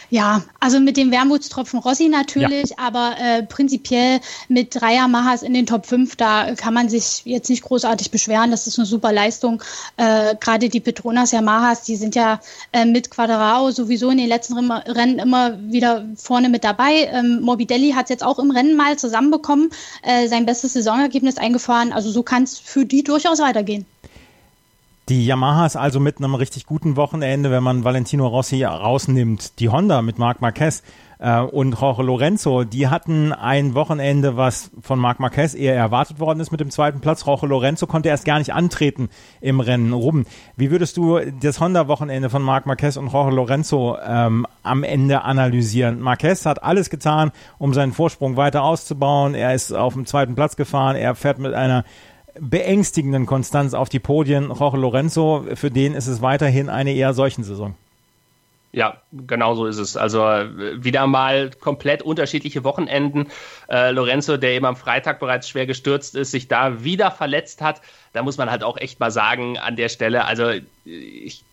[0.10, 2.75] Ja, also mit dem Wermutstropfen Rossi natürlich, ja.
[2.77, 7.49] aber äh, prinzipiell mit drei Yamahas in den Top 5, da kann man sich jetzt
[7.49, 8.51] nicht großartig beschweren.
[8.51, 9.63] Das ist eine super Leistung.
[9.95, 12.41] Äh, Gerade die Petronas Yamahas, die sind ja
[12.73, 17.10] äh, mit Quadrao sowieso in den letzten Rennen immer wieder vorne mit dabei.
[17.13, 19.69] Ähm, Morbidelli hat es jetzt auch im Rennen mal zusammenbekommen,
[20.03, 21.93] äh, sein bestes Saisonergebnis eingefahren.
[21.93, 23.86] Also so kann es für die durchaus weitergehen.
[25.09, 29.59] Die Yamahas also mit einem richtig guten Wochenende, wenn man Valentino Rossi rausnimmt.
[29.59, 30.83] Die Honda mit Marc Marquez
[31.17, 36.39] äh, und Jorge Lorenzo, die hatten ein Wochenende, was von Marc Marquez eher erwartet worden
[36.39, 37.25] ist mit dem zweiten Platz.
[37.25, 39.09] Jorge Lorenzo konnte erst gar nicht antreten
[39.41, 39.91] im Rennen.
[39.91, 45.23] Ruben, wie würdest du das Honda-Wochenende von Marc Marquez und Jorge Lorenzo ähm, am Ende
[45.23, 45.99] analysieren?
[45.99, 49.33] Marquez hat alles getan, um seinen Vorsprung weiter auszubauen.
[49.33, 50.95] Er ist auf dem zweiten Platz gefahren.
[50.95, 51.85] Er fährt mit einer
[52.39, 54.51] beängstigenden Konstanz auf die Podien.
[54.51, 57.75] Jorge Lorenzo, für den ist es weiterhin eine eher solchen Saison.
[58.73, 59.97] Ja, genau so ist es.
[59.97, 63.27] Also äh, wieder mal komplett unterschiedliche Wochenenden.
[63.69, 67.81] Äh, Lorenzo, der eben am Freitag bereits schwer gestürzt ist, sich da wieder verletzt hat.
[68.13, 70.51] Da muss man halt auch echt mal sagen an der Stelle, also
[70.85, 71.43] ich,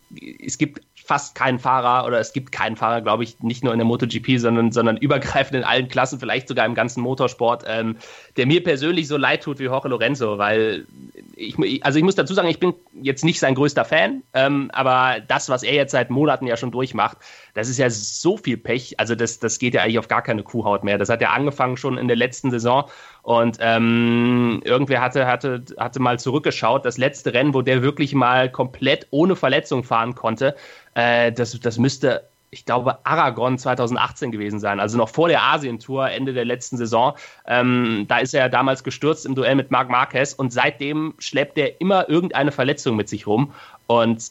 [0.44, 3.78] es gibt fast keinen Fahrer oder es gibt keinen Fahrer, glaube ich, nicht nur in
[3.78, 7.96] der MotoGP, sondern, sondern übergreifend in allen Klassen, vielleicht sogar im ganzen Motorsport, ähm,
[8.36, 10.86] der mir persönlich so leid tut wie Jorge Lorenzo, weil
[11.34, 15.20] ich, also ich muss dazu sagen, ich bin jetzt nicht sein größter Fan, ähm, aber
[15.26, 17.18] das, was er jetzt seit Monaten ja schon durchmacht,
[17.54, 20.42] das ist ja so viel Pech, also das, das geht ja eigentlich auf gar keine
[20.42, 20.98] Kuhhaut mehr.
[20.98, 22.84] Das hat ja angefangen schon in der letzten Saison
[23.22, 28.50] und ähm, irgendwer hatte, hatte, hatte mal zurückgeschaut, das letzte Rennen, wo der wirklich mal
[28.50, 30.56] komplett ohne Verletzung fahren konnte,
[30.94, 36.10] äh, das, das müsste, ich glaube, Aragon 2018 gewesen sein, also noch vor der Asientour,
[36.10, 37.14] Ende der letzten Saison.
[37.46, 41.58] Ähm, da ist er ja damals gestürzt im Duell mit Marc Marquez und seitdem schleppt
[41.58, 43.52] er immer irgendeine Verletzung mit sich rum.
[43.86, 44.30] Und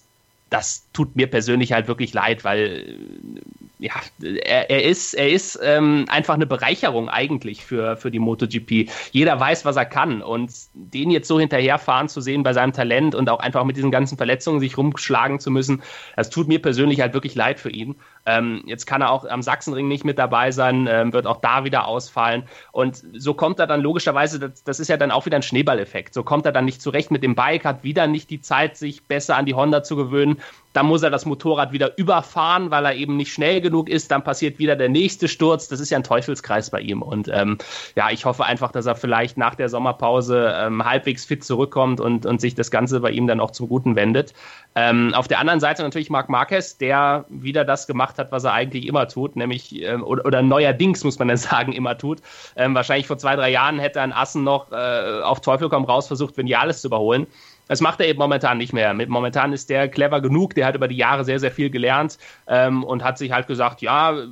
[0.50, 2.98] das tut mir persönlich halt wirklich leid, weil
[3.80, 8.90] ja, er, er ist, er ist ähm, einfach eine Bereicherung eigentlich für, für die MotoGP.
[9.12, 13.14] Jeder weiß, was er kann und den jetzt so hinterherfahren zu sehen bei seinem Talent
[13.14, 15.84] und auch einfach mit diesen ganzen Verletzungen sich rumschlagen zu müssen,
[16.16, 17.96] das tut mir persönlich halt wirklich leid für ihn.
[18.26, 21.64] Ähm, jetzt kann er auch am Sachsenring nicht mit dabei sein, ähm, wird auch da
[21.64, 22.44] wieder ausfallen.
[22.72, 26.14] Und so kommt er dann logischerweise, das, das, ist ja dann auch wieder ein Schneeballeffekt.
[26.14, 29.06] So kommt er dann nicht zurecht mit dem Bike, hat wieder nicht die Zeit, sich
[29.06, 30.42] besser an die Honda zu gewöhnen.
[30.74, 34.12] Dann muss er das Motorrad wieder überfahren, weil er eben nicht schnell genug ist.
[34.12, 35.68] Dann passiert wieder der nächste Sturz.
[35.68, 37.02] Das ist ja ein Teufelskreis bei ihm.
[37.02, 37.58] Und ähm,
[37.96, 42.26] ja, ich hoffe einfach, dass er vielleicht nach der Sommerpause ähm, halbwegs fit zurückkommt und,
[42.26, 44.34] und sich das Ganze bei ihm dann auch zum Guten wendet.
[44.76, 48.54] Ähm, auf der anderen Seite natürlich Marc Marquez, der wieder das gemacht hat, was er
[48.54, 52.22] eigentlich immer tut, nämlich, ähm, oder, oder, neuerdings muss man dann sagen, immer tut.
[52.56, 55.86] Ähm, wahrscheinlich vor zwei, drei Jahren hätte er in Assen noch äh, auf Teufel komm
[55.86, 57.26] raus versucht, Vinales zu überholen.
[57.68, 58.94] Das macht er eben momentan nicht mehr.
[58.94, 62.84] Momentan ist der clever genug, der hat über die Jahre sehr, sehr viel gelernt ähm,
[62.84, 64.26] und hat sich halt gesagt, ja, äh,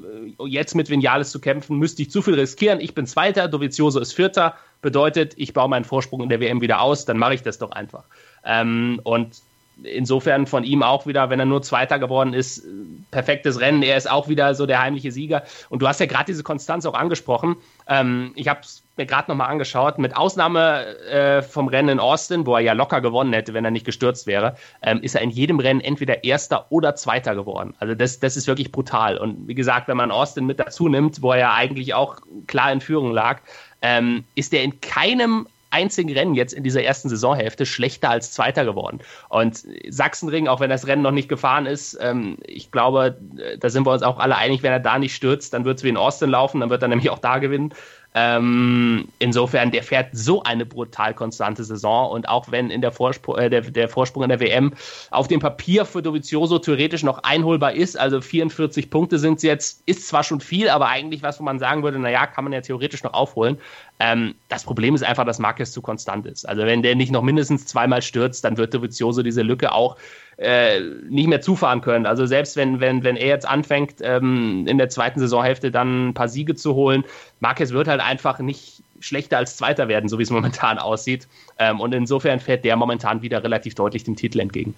[0.45, 2.79] jetzt mit Vinales zu kämpfen, müsste ich zu viel riskieren.
[2.79, 6.81] Ich bin Zweiter, Dovizioso ist Vierter, bedeutet, ich baue meinen Vorsprung in der WM wieder
[6.81, 8.05] aus, dann mache ich das doch einfach.
[8.43, 9.41] Ähm, und
[9.83, 12.63] insofern von ihm auch wieder, wenn er nur Zweiter geworden ist,
[13.11, 13.83] perfektes Rennen.
[13.83, 15.43] Er ist auch wieder so der heimliche Sieger.
[15.69, 17.55] Und du hast ja gerade diese Konstanz auch angesprochen.
[17.87, 19.97] Ähm, ich habe es mir gerade nochmal angeschaut.
[19.97, 23.71] Mit Ausnahme äh, vom Rennen in Austin, wo er ja locker gewonnen hätte, wenn er
[23.71, 27.73] nicht gestürzt wäre, ähm, ist er in jedem Rennen entweder Erster oder Zweiter geworden.
[27.79, 29.17] Also das, das ist wirklich brutal.
[29.17, 32.71] Und wie gesagt, wenn man Austin mit dazu nimmt, wo er ja eigentlich auch klar
[32.71, 33.41] in Führung lag,
[33.81, 38.63] ähm, ist er in keinem einzigen Rennen jetzt in dieser ersten Saisonhälfte schlechter als Zweiter
[38.63, 38.99] geworden.
[39.27, 43.17] Und Sachsenring, auch wenn das Rennen noch nicht gefahren ist, ähm, ich glaube,
[43.59, 45.83] da sind wir uns auch alle einig, wenn er da nicht stürzt, dann wird es
[45.83, 47.73] wie in Austin laufen, dann wird er nämlich auch da gewinnen.
[48.17, 53.37] Ähm, insofern, der fährt so eine brutal konstante Saison und auch wenn in der, Vorspr
[53.37, 54.71] äh, der, der, Vorsprung in der WM
[55.11, 59.83] auf dem Papier für Dovizioso theoretisch noch einholbar ist, also 44 Punkte sind es jetzt,
[59.85, 62.61] ist zwar schon viel, aber eigentlich was, wo man sagen würde, naja, kann man ja
[62.61, 63.57] theoretisch noch aufholen.
[63.99, 66.47] Ähm, das Problem ist einfach, dass Marquez zu konstant ist.
[66.47, 69.97] Also wenn der nicht noch mindestens zweimal stürzt, dann wird Dovizioso diese Lücke auch
[70.37, 72.05] äh, nicht mehr zufahren können.
[72.05, 76.13] Also selbst wenn, wenn, wenn er jetzt anfängt, ähm, in der zweiten Saisonhälfte dann ein
[76.13, 77.03] paar Siege zu holen,
[77.39, 81.27] Marquez wird halt einfach nicht schlechter als Zweiter werden, so wie es momentan aussieht.
[81.59, 84.75] Ähm, und insofern fährt der momentan wieder relativ deutlich dem Titel entgegen.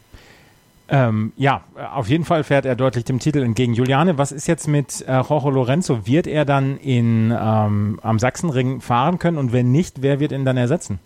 [0.90, 3.74] Ähm, ja, auf jeden Fall fährt er deutlich dem Titel entgegen.
[3.74, 6.08] Juliane, was ist jetzt mit äh, Jorge Lorenzo?
[6.08, 9.38] Wird er dann in, ähm, am Sachsenring fahren können?
[9.38, 11.00] Und wenn nicht, wer wird ihn dann ersetzen?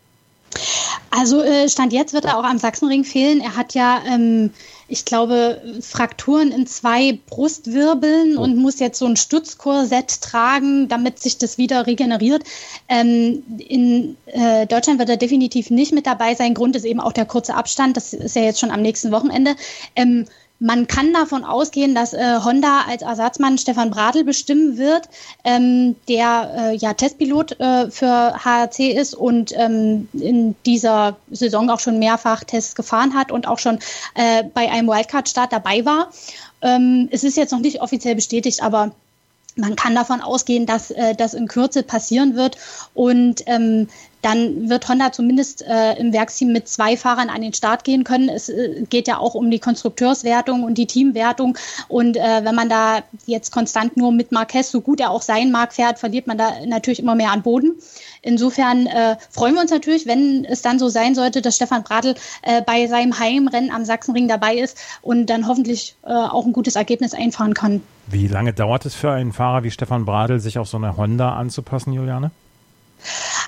[1.11, 3.41] Also äh, Stand jetzt wird er auch am Sachsenring fehlen.
[3.41, 4.51] Er hat ja, ähm,
[4.87, 8.41] ich glaube, Frakturen in zwei Brustwirbeln oh.
[8.41, 12.43] und muss jetzt so ein Stützkorsett tragen, damit sich das wieder regeneriert.
[12.87, 16.53] Ähm, in äh, Deutschland wird er definitiv nicht mit dabei sein.
[16.53, 17.97] Grund ist eben auch der kurze Abstand.
[17.97, 19.57] Das ist ja jetzt schon am nächsten Wochenende.
[19.97, 20.27] Ähm,
[20.61, 25.09] man kann davon ausgehen, dass äh, Honda als Ersatzmann Stefan Bradl bestimmen wird,
[25.43, 31.79] ähm, der äh, ja Testpilot äh, für HRC ist und ähm, in dieser Saison auch
[31.79, 33.79] schon mehrfach Tests gefahren hat und auch schon
[34.13, 36.11] äh, bei einem Wildcard-Start dabei war.
[36.61, 38.91] Ähm, es ist jetzt noch nicht offiziell bestätigt, aber
[39.55, 42.57] man kann davon ausgehen, dass äh, das in Kürze passieren wird.
[42.93, 43.87] Und ähm,
[44.21, 48.29] dann wird Honda zumindest äh, im Werksteam mit zwei Fahrern an den Start gehen können.
[48.29, 51.57] Es äh, geht ja auch um die Konstrukteurswertung und die Teamwertung.
[51.87, 55.51] Und äh, wenn man da jetzt konstant nur mit Marquez, so gut er auch sein
[55.51, 57.73] mag, fährt, verliert man da natürlich immer mehr an Boden.
[58.21, 62.15] Insofern äh, freuen wir uns natürlich, wenn es dann so sein sollte, dass Stefan Bradl
[62.43, 66.75] äh, bei seinem Heimrennen am Sachsenring dabei ist und dann hoffentlich äh, auch ein gutes
[66.75, 67.81] Ergebnis einfahren kann.
[68.07, 71.33] Wie lange dauert es für einen Fahrer wie Stefan Bradl, sich auf so eine Honda
[71.35, 72.31] anzupassen, Juliane?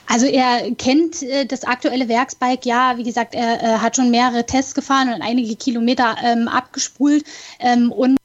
[0.07, 4.45] Also er kennt äh, das aktuelle Werksbike, ja, wie gesagt, er äh, hat schon mehrere
[4.45, 7.23] Tests gefahren und einige Kilometer ähm, abgespult
[7.59, 8.17] ähm, und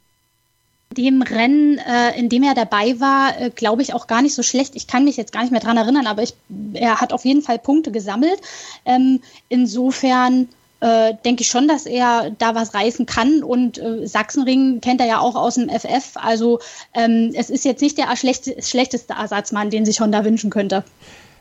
[0.96, 4.42] dem Rennen, äh, in dem er dabei war, äh, glaube ich auch gar nicht so
[4.42, 4.74] schlecht.
[4.74, 6.34] Ich kann mich jetzt gar nicht mehr dran erinnern, aber ich,
[6.74, 8.40] er hat auf jeden Fall Punkte gesammelt.
[8.84, 10.48] Ähm, insofern
[10.80, 13.42] äh, denke ich schon, dass er da was reißen kann.
[13.42, 16.16] Und äh, Sachsenring kennt er ja auch aus dem FF.
[16.16, 16.60] Also
[16.94, 20.84] ähm, es ist jetzt nicht der schlechteste Ersatzmann, den sich Honda wünschen könnte.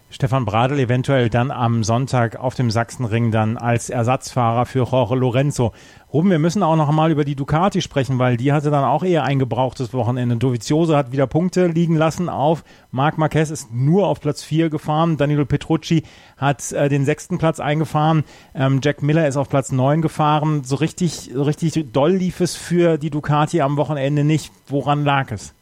[0.09, 5.73] Stefan Bradl eventuell dann am Sonntag auf dem Sachsenring dann als Ersatzfahrer für Jorge Lorenzo.
[6.13, 9.03] Ruben, wir müssen auch noch mal über die Ducati sprechen, weil die hatte dann auch
[9.03, 10.37] eher ein gebrauchtes Wochenende.
[10.37, 12.63] Dovizioso hat wieder Punkte liegen lassen auf.
[12.91, 15.17] Marc Marquez ist nur auf Platz 4 gefahren.
[15.17, 16.03] Danilo Petrucci
[16.37, 18.23] hat äh, den sechsten Platz eingefahren.
[18.55, 20.63] Ähm, Jack Miller ist auf Platz 9 gefahren.
[20.63, 24.53] So richtig, so richtig doll lief es für die Ducati am Wochenende nicht.
[24.67, 25.53] Woran lag es?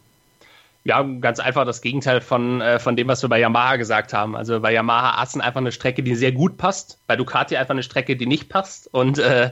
[0.88, 4.36] Ja, ganz einfach das Gegenteil von, äh, von dem, was wir bei Yamaha gesagt haben.
[4.36, 7.82] Also bei Yamaha Assen einfach eine Strecke, die sehr gut passt, bei Ducati einfach eine
[7.82, 8.94] Strecke, die nicht passt.
[8.94, 9.52] Und äh,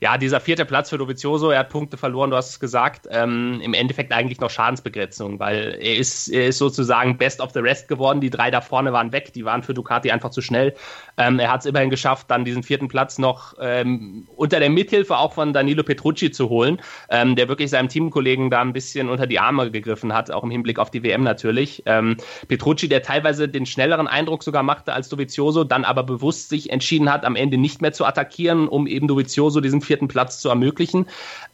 [0.00, 3.60] ja, dieser vierte Platz für Dovizioso, er hat Punkte verloren, du hast es gesagt, ähm,
[3.62, 7.86] im Endeffekt eigentlich noch Schadensbegrenzung, weil er ist, er ist sozusagen Best of the Rest
[7.86, 8.20] geworden.
[8.20, 10.74] Die drei da vorne waren weg, die waren für Ducati einfach zu schnell.
[11.16, 15.16] Ähm, er hat es immerhin geschafft, dann diesen vierten Platz noch ähm, unter der Mithilfe
[15.16, 19.28] auch von Danilo Petrucci zu holen, ähm, der wirklich seinem Teamkollegen da ein bisschen unter
[19.28, 21.82] die Arme gegriffen hat, auch im Hinblick auf die WM natürlich.
[21.86, 22.16] Ähm,
[22.48, 27.10] Petrucci, der teilweise den schnelleren Eindruck sogar machte als Dovizioso, dann aber bewusst sich entschieden
[27.10, 31.06] hat, am Ende nicht mehr zu attackieren, um eben Dovizioso diesen vierten Platz zu ermöglichen.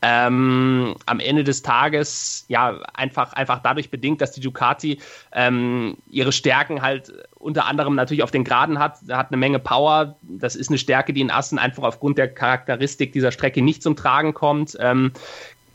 [0.03, 4.99] Ähm, am Ende des Tages, ja, einfach, einfach dadurch bedingt, dass die Ducati
[5.33, 10.17] ähm, ihre Stärken halt unter anderem natürlich auf den Geraden hat, hat eine Menge Power.
[10.23, 13.97] Das ist eine Stärke, die in Assen einfach aufgrund der Charakteristik dieser Strecke nicht zum
[13.97, 14.77] Tragen kommt.
[14.81, 15.13] Ähm,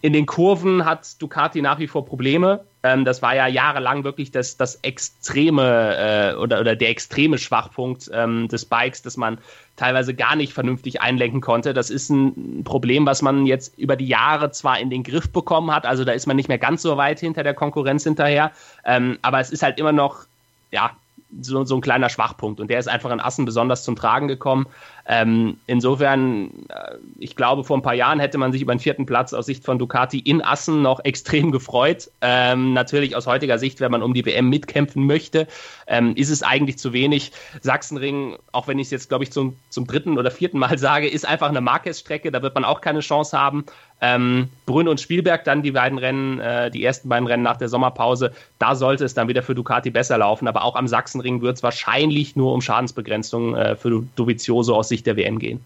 [0.04, 2.66] in den Kurven hat Ducati nach wie vor Probleme.
[2.84, 8.12] Ähm, das war ja jahrelang wirklich das, das extreme äh, oder, oder der extreme Schwachpunkt
[8.14, 9.38] ähm, des Bikes, dass man
[9.78, 11.74] teilweise gar nicht vernünftig einlenken konnte.
[11.74, 15.72] Das ist ein Problem, was man jetzt über die Jahre zwar in den Griff bekommen
[15.72, 18.52] hat, also da ist man nicht mehr ganz so weit hinter der Konkurrenz hinterher,
[18.84, 20.26] ähm, aber es ist halt immer noch
[20.70, 20.92] ja,
[21.42, 24.68] so, so ein kleiner Schwachpunkt und der ist einfach in Assen besonders zum Tragen gekommen.
[25.06, 29.06] Ähm, insofern, äh, ich glaube, vor ein paar Jahren hätte man sich über einen vierten
[29.06, 32.10] Platz aus Sicht von Ducati in Assen noch extrem gefreut.
[32.22, 35.48] Ähm, natürlich aus heutiger Sicht, wenn man um die WM mitkämpfen möchte,
[35.88, 37.32] ähm, ist es eigentlich zu wenig.
[37.62, 41.10] Sachsenring, auch wenn ich es jetzt, glaube ich, zum, zum dritten oder vierten Mal sage,
[41.10, 43.66] ist einfach eine Marquez-Strecke, da wird man auch keine Chance haben.
[44.06, 47.70] Ähm, Brünn und Spielberg dann die beiden Rennen, äh, die ersten beiden Rennen nach der
[47.70, 50.50] Sommerpause, da sollte es dann wieder für Ducati besser laufen.
[50.50, 55.08] Aber auch am Sachsenring wird es wahrscheinlich nur um Schadensbegrenzung äh, für Dovizioso aus Sicht
[55.08, 55.62] der WM gehen.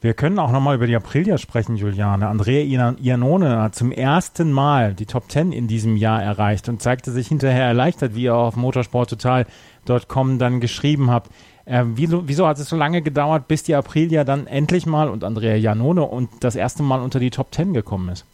[0.00, 2.26] Wir können auch nochmal über die Aprilia sprechen, Juliane.
[2.26, 7.12] Andrea Iannone hat zum ersten Mal die Top 10 in diesem Jahr erreicht und zeigte
[7.12, 11.30] sich hinterher erleichtert, wie ihr auf motorsporttotal.com dann geschrieben habt.
[11.70, 15.22] Äh, wieso, wieso, hat es so lange gedauert, bis die Aprilia dann endlich mal und
[15.22, 18.24] Andrea Iannone und das erste Mal unter die Top 10 gekommen ist?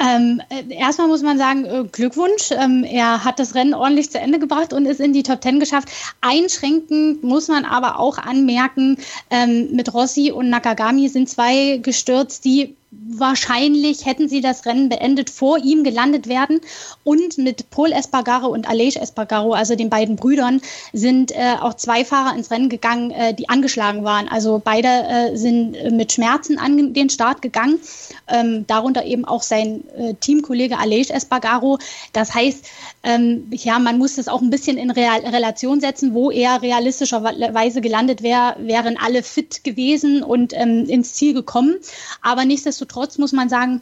[0.00, 2.50] Ähm, äh, erstmal muss man sagen, äh, Glückwunsch.
[2.52, 5.60] Ähm, er hat das Rennen ordentlich zu Ende gebracht und ist in die Top Ten
[5.60, 5.88] geschafft.
[6.20, 8.98] Einschränkend muss man aber auch anmerken,
[9.30, 15.30] ähm, mit Rossi und Nakagami sind zwei gestürzt, die wahrscheinlich hätten sie das Rennen beendet,
[15.30, 16.60] vor ihm gelandet werden.
[17.04, 20.60] Und mit Paul Espargaro und Aleix Espargaro, also den beiden Brüdern,
[20.92, 24.28] sind äh, auch zwei Fahrer ins Rennen gegangen, äh, die angeschlagen waren.
[24.28, 27.78] Also beide äh, sind mit Schmerzen an den Start gegangen.
[28.26, 31.78] Ähm, darunter eben auch sein äh, Teamkollege Aleix Espargaro.
[32.12, 32.66] Das heißt,
[33.02, 37.80] ähm, ja, man muss das auch ein bisschen in Real Relation setzen, wo er realistischerweise
[37.80, 41.76] gelandet wäre, wären alle fit gewesen und ähm, ins Ziel gekommen.
[42.22, 43.80] Aber nichtsdestotrotz muss man sagen,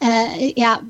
[0.00, 0.80] äh, er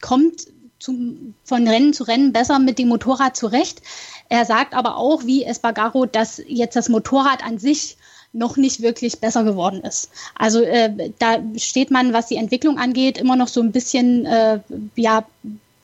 [0.00, 0.46] kommt
[0.78, 3.82] zum, von Rennen zu Rennen besser mit dem Motorrad zurecht.
[4.28, 7.96] Er sagt aber auch, wie Espargaro, dass jetzt das Motorrad an sich
[8.32, 10.10] noch nicht wirklich besser geworden ist.
[10.34, 14.60] Also äh, da steht man, was die Entwicklung angeht, immer noch so ein bisschen äh,
[14.96, 15.24] ja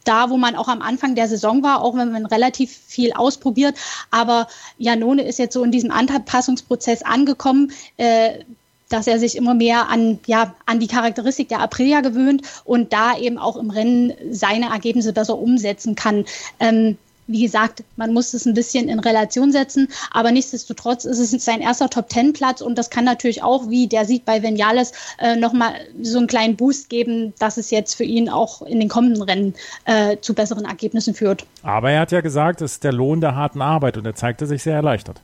[0.04, 3.76] da, wo man auch am Anfang der Saison war, auch wenn man relativ viel ausprobiert.
[4.10, 7.72] Aber Janone ist jetzt so in diesem Anpassungsprozess angekommen.
[7.96, 8.44] Äh,
[8.90, 13.16] dass er sich immer mehr an, ja, an die Charakteristik der Aprilia gewöhnt und da
[13.16, 16.26] eben auch im Rennen seine Ergebnisse besser umsetzen kann.
[16.60, 21.44] Ähm, wie gesagt, man muss es ein bisschen in Relation setzen, aber nichtsdestotrotz ist es
[21.44, 25.72] sein erster Top-Ten-Platz und das kann natürlich auch, wie der Sieg bei Vinales, äh, nochmal
[26.02, 29.54] so einen kleinen Boost geben, dass es jetzt für ihn auch in den kommenden Rennen
[29.84, 31.46] äh, zu besseren Ergebnissen führt.
[31.62, 34.46] Aber er hat ja gesagt, es ist der Lohn der harten Arbeit und er zeigte
[34.46, 35.20] sich sehr erleichtert.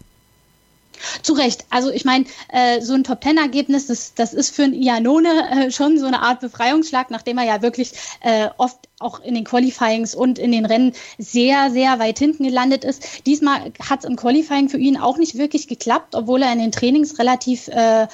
[1.23, 1.65] Zu Recht.
[1.71, 5.99] Also ich meine, äh, so ein Top-Ten-Ergebnis, das, das ist für einen Iannone äh, schon
[5.99, 10.39] so eine Art Befreiungsschlag, nachdem er ja wirklich äh, oft auch in den Qualifyings und
[10.39, 13.27] in den Rennen sehr, sehr weit hinten gelandet ist.
[13.27, 16.71] Diesmal hat es im Qualifying für ihn auch nicht wirklich geklappt, obwohl er in den
[16.71, 18.07] Trainings relativ äh,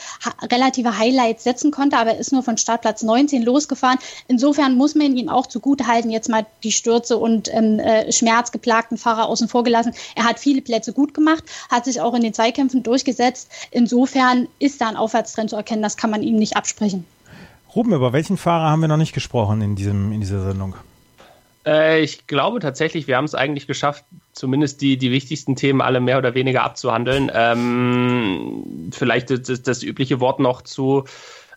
[0.51, 3.99] relative Highlights setzen konnte, aber er ist nur von Startplatz 19 losgefahren.
[4.29, 9.27] Insofern muss man ihm auch zugutehalten, jetzt mal die Stürze und ähm, äh, schmerzgeplagten Fahrer
[9.27, 9.93] außen vor gelassen.
[10.15, 13.51] Er hat viele Plätze gut gemacht, hat sich auch in den Zweikämpfen durchgesetzt.
[13.71, 17.05] Insofern ist da ein Aufwärtstrend zu erkennen, das kann man ihm nicht absprechen.
[17.75, 20.75] Ruben, über welchen Fahrer haben wir noch nicht gesprochen in, diesem, in dieser Sendung?
[21.67, 26.01] Äh, ich glaube tatsächlich, wir haben es eigentlich geschafft, zumindest die, die wichtigsten Themen alle
[26.01, 27.31] mehr oder weniger abzuhandeln.
[27.35, 31.05] Ähm, vielleicht das, das, übliche Wort noch zu,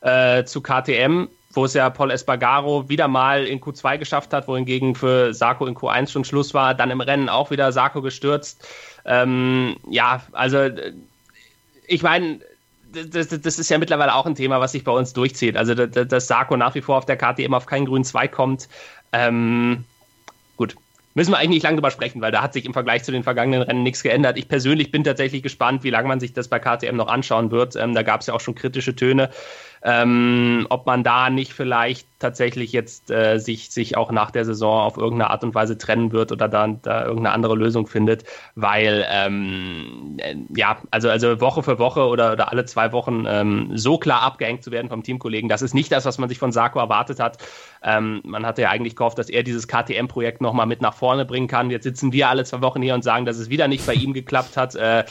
[0.01, 4.95] äh, zu KTM, wo es ja Paul Espargaro wieder mal in Q2 geschafft hat, wohingegen
[4.95, 6.73] für Sarko in Q1 schon Schluss war.
[6.73, 8.67] Dann im Rennen auch wieder Sarko gestürzt.
[9.05, 10.69] Ähm, ja, also
[11.89, 12.39] ich meine,
[12.91, 15.57] das, das, ist ja mittlerweile auch ein Thema, was sich bei uns durchzieht.
[15.57, 18.67] Also, dass, Sarko nach wie vor auf der Karte eben auf keinen grünen Zweig kommt.
[19.11, 19.83] Ähm,
[20.57, 20.75] gut,
[21.13, 23.23] müssen wir eigentlich nicht lange drüber sprechen, weil da hat sich im Vergleich zu den
[23.23, 24.37] vergangenen Rennen nichts geändert.
[24.37, 27.75] Ich persönlich bin tatsächlich gespannt, wie lange man sich das bei KTM noch anschauen wird.
[27.75, 29.29] Ähm, da gab es ja auch schon kritische Töne,
[29.81, 34.81] ähm, ob man da nicht vielleicht tatsächlich jetzt äh, sich, sich auch nach der Saison
[34.81, 39.05] auf irgendeine Art und Weise trennen wird oder da, da irgendeine andere Lösung findet, weil
[39.09, 43.97] ähm, äh, ja, also, also Woche für Woche oder, oder alle zwei Wochen ähm, so
[43.97, 46.79] klar abgehängt zu werden vom Teamkollegen, das ist nicht das, was man sich von Sarko
[46.79, 47.37] erwartet hat.
[47.81, 51.47] Ähm, man hatte ja eigentlich gehofft, dass er dieses KTM-Projekt nochmal mit nach vorne bringen
[51.47, 51.71] kann.
[51.71, 54.13] Jetzt sitzen wir alle zwei Wochen hier und sagen, dass es wieder nicht bei ihm
[54.13, 54.75] geklappt hat.
[54.75, 55.05] Äh,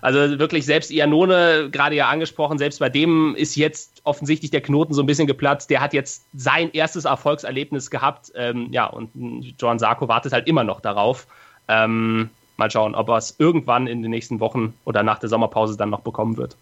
[0.00, 4.94] also wirklich selbst Ianone, gerade ja angesprochen, selbst bei dem ist jetzt offensichtlich der Knoten
[4.94, 5.70] so ein bisschen geplatzt.
[5.70, 8.32] Der hat jetzt sein erstes Erfolgserlebnis gehabt.
[8.34, 9.10] Ähm, ja, und
[9.58, 11.26] John Sarko wartet halt immer noch darauf.
[11.68, 15.76] Ähm, mal schauen, ob er es irgendwann in den nächsten Wochen oder nach der Sommerpause
[15.76, 16.56] dann noch bekommen wird.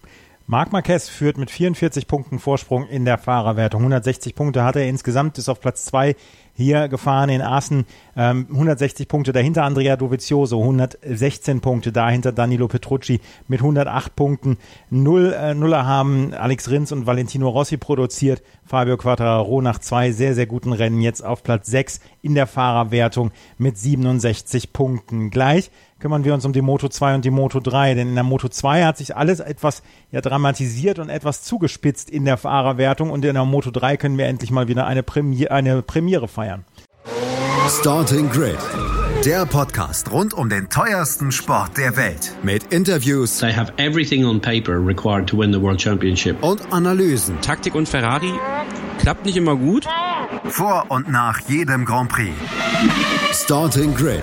[0.46, 3.82] Marc Marquez führt mit 44 Punkten Vorsprung in der Fahrerwertung.
[3.82, 6.16] 160 Punkte hat er insgesamt, ist auf Platz 2
[6.60, 7.86] hier gefahren in Assen.
[8.16, 14.58] Ähm, 160 Punkte dahinter Andrea Dovizioso, 116 Punkte dahinter Danilo Petrucci mit 108 Punkten.
[14.90, 18.42] Null, äh, Nuller haben Alex Rins und Valentino Rossi produziert.
[18.64, 23.32] Fabio Quattararo nach zwei sehr, sehr guten Rennen jetzt auf Platz 6 in der Fahrerwertung
[23.58, 25.30] mit 67 Punkten.
[25.30, 28.24] Gleich kümmern wir uns um die Moto 2 und die Moto 3, denn in der
[28.24, 33.24] Moto 2 hat sich alles etwas ja dramatisiert und etwas zugespitzt in der Fahrerwertung und
[33.24, 36.64] in der Moto 3 können wir endlich mal wieder eine, Premiere, eine Premiere feiern.
[37.68, 38.58] Starting Grid.
[39.24, 42.32] Der Podcast rund um den teuersten Sport der Welt.
[42.42, 43.38] Mit Interviews.
[43.38, 46.42] They have everything on paper required to win the World Championship.
[46.42, 47.38] Und Analysen.
[47.42, 48.32] Taktik und Ferrari
[48.98, 49.86] klappt nicht immer gut.
[50.44, 52.32] Vor und nach jedem Grand Prix.
[53.32, 54.22] Starting Grid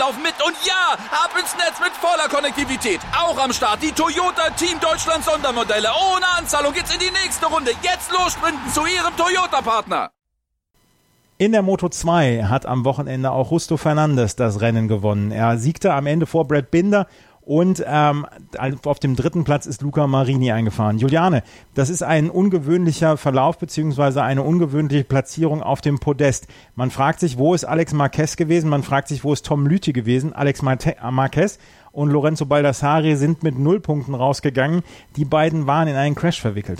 [0.01, 0.33] laufen mit.
[0.45, 2.99] Und ja, ab ins Netz mit voller Konnektivität.
[3.15, 5.89] Auch am Start die Toyota Team Deutschland Sondermodelle.
[6.13, 7.71] Ohne Anzahlung geht's in die nächste Runde.
[7.83, 10.09] Jetzt los sprinten zu Ihrem Toyota-Partner.
[11.37, 15.31] In der Moto 2 hat am Wochenende auch Justo Fernandes das Rennen gewonnen.
[15.31, 17.07] Er siegte am Ende vor Brad Binder
[17.41, 18.25] und ähm,
[18.85, 20.99] auf dem dritten Platz ist Luca Marini eingefahren.
[20.99, 26.47] Juliane, das ist ein ungewöhnlicher Verlauf beziehungsweise eine ungewöhnliche Platzierung auf dem Podest.
[26.75, 28.69] Man fragt sich, wo ist Alex Marquez gewesen?
[28.69, 30.33] Man fragt sich, wo ist Tom Lüthi gewesen?
[30.33, 31.57] Alex Marquez
[31.91, 34.83] und Lorenzo Baldassari sind mit Nullpunkten rausgegangen.
[35.15, 36.79] Die beiden waren in einen Crash verwickelt.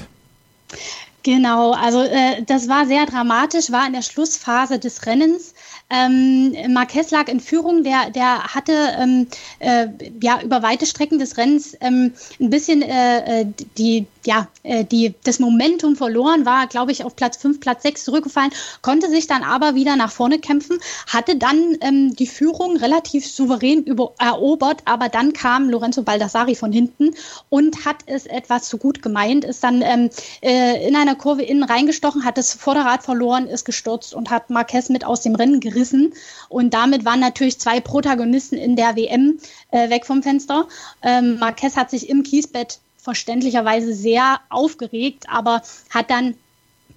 [1.24, 5.54] Genau, also äh, das war sehr dramatisch, war in der Schlussphase des Rennens.
[5.92, 9.28] Ähm, Marquez lag in Führung, der, der hatte ähm,
[9.60, 9.88] äh,
[10.22, 13.46] ja über weite Strecken des Rennens ähm, ein bisschen äh, äh
[13.78, 18.06] die, ja, äh, die, das Momentum verloren, war, glaube ich, auf Platz 5, Platz 6
[18.06, 23.30] zurückgefallen, konnte sich dann aber wieder nach vorne kämpfen, hatte dann ähm, die Führung relativ
[23.30, 27.12] souverän über, erobert, aber dann kam Lorenzo Baldassari von hinten
[27.50, 30.10] und hat es etwas zu gut gemeint, ist dann ähm,
[30.42, 34.88] äh, in einer Kurve innen reingestochen, hat das Vorderrad verloren, ist gestürzt und hat Marquez
[34.88, 36.14] mit aus dem Rennen gerissen gerissen.
[36.50, 39.40] Und damit waren natürlich zwei Protagonisten in der WM
[39.72, 40.68] äh, weg vom Fenster.
[41.02, 46.36] Ähm, Marquez hat sich im Kiesbett verständlicherweise sehr aufgeregt, aber hat dann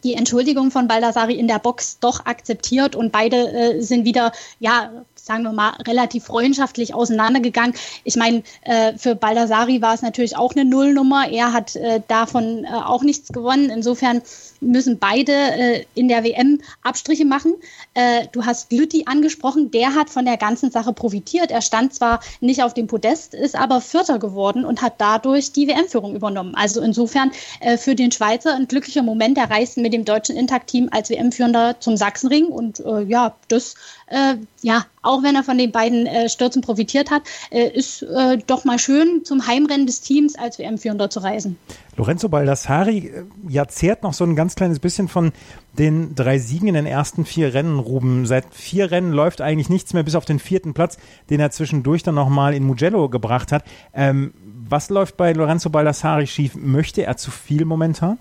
[0.03, 4.91] die Entschuldigung von Baldassari in der Box doch akzeptiert und beide äh, sind wieder, ja,
[5.14, 7.74] sagen wir mal, relativ freundschaftlich auseinandergegangen.
[8.05, 11.30] Ich meine, äh, für Baldassari war es natürlich auch eine Nullnummer.
[11.30, 13.70] Er hat äh, davon äh, auch nichts gewonnen.
[13.70, 14.20] Insofern
[14.65, 17.55] müssen beide äh, in der WM Abstriche machen.
[17.95, 21.51] Äh, du hast Lütti angesprochen, der hat von der ganzen Sache profitiert.
[21.51, 25.69] Er stand zwar nicht auf dem Podest, ist aber Vierter geworden und hat dadurch die
[25.69, 26.55] WM-Führung übernommen.
[26.55, 29.39] Also insofern äh, für den Schweizer ein glücklicher Moment.
[29.39, 33.75] Er reist mit dem deutschen Intact-Team als WM-Führender zum Sachsenring und äh, ja, das
[34.09, 38.39] äh, ja, auch wenn er von den beiden äh, Stürzen profitiert hat, äh, ist äh,
[38.47, 41.57] doch mal schön zum Heimrennen des Teams als WM-Führender zu reisen.
[41.97, 45.33] Lorenzo Baldassari äh, ja zehrt noch so ein ganz kleines bisschen von
[45.79, 48.27] den drei Siegen in den ersten vier Rennen, Ruben.
[48.27, 50.99] Seit vier Rennen läuft eigentlich nichts mehr bis auf den vierten Platz,
[51.31, 53.65] den er zwischendurch dann nochmal in Mugello gebracht hat.
[53.93, 54.33] Ähm,
[54.69, 56.55] was läuft bei Lorenzo Baldassari schief?
[56.55, 58.19] Möchte er zu viel momentan?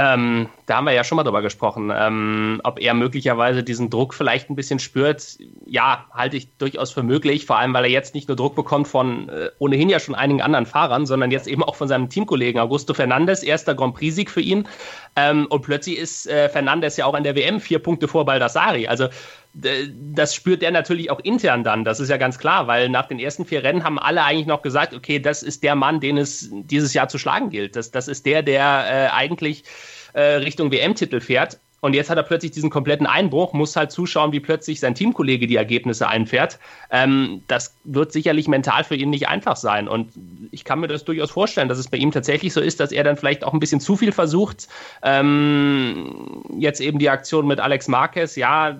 [0.00, 4.14] Ähm, da haben wir ja schon mal drüber gesprochen, ähm, ob er möglicherweise diesen Druck
[4.14, 5.38] vielleicht ein bisschen spürt.
[5.66, 8.86] Ja, halte ich durchaus für möglich, vor allem weil er jetzt nicht nur Druck bekommt
[8.86, 12.60] von äh, ohnehin ja schon einigen anderen Fahrern, sondern jetzt eben auch von seinem Teamkollegen
[12.60, 14.68] Augusto Fernandes, erster Grand Prix-Sieg für ihn.
[15.16, 18.86] Ähm, und plötzlich ist äh, Fernandes ja auch an der WM vier Punkte vor Baldassari.
[18.86, 19.08] Also
[19.54, 23.18] das spürt er natürlich auch intern dann, das ist ja ganz klar, weil nach den
[23.18, 26.48] ersten vier Rennen haben alle eigentlich noch gesagt, okay, das ist der Mann, den es
[26.50, 27.74] dieses Jahr zu schlagen gilt.
[27.74, 29.64] Das, das ist der, der äh, eigentlich
[30.12, 31.58] äh, Richtung WM-Titel fährt.
[31.80, 35.46] Und jetzt hat er plötzlich diesen kompletten Einbruch, muss halt zuschauen, wie plötzlich sein Teamkollege
[35.46, 36.58] die Ergebnisse einfährt.
[36.90, 39.86] Ähm, das wird sicherlich mental für ihn nicht einfach sein.
[39.86, 40.12] Und
[40.50, 43.04] ich kann mir das durchaus vorstellen, dass es bei ihm tatsächlich so ist, dass er
[43.04, 44.66] dann vielleicht auch ein bisschen zu viel versucht.
[45.04, 48.78] Ähm, jetzt eben die Aktion mit Alex Marquez, ja,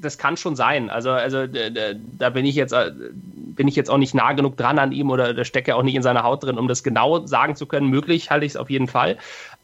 [0.00, 0.90] das kann schon sein.
[0.90, 2.92] Also, also da bin ich jetzt äh,
[3.56, 5.94] bin ich jetzt auch nicht nah genug dran an ihm oder da stecke auch nicht
[5.94, 7.88] in seiner Haut drin, um das genau sagen zu können.
[7.88, 9.16] Möglich halte ich es auf jeden Fall.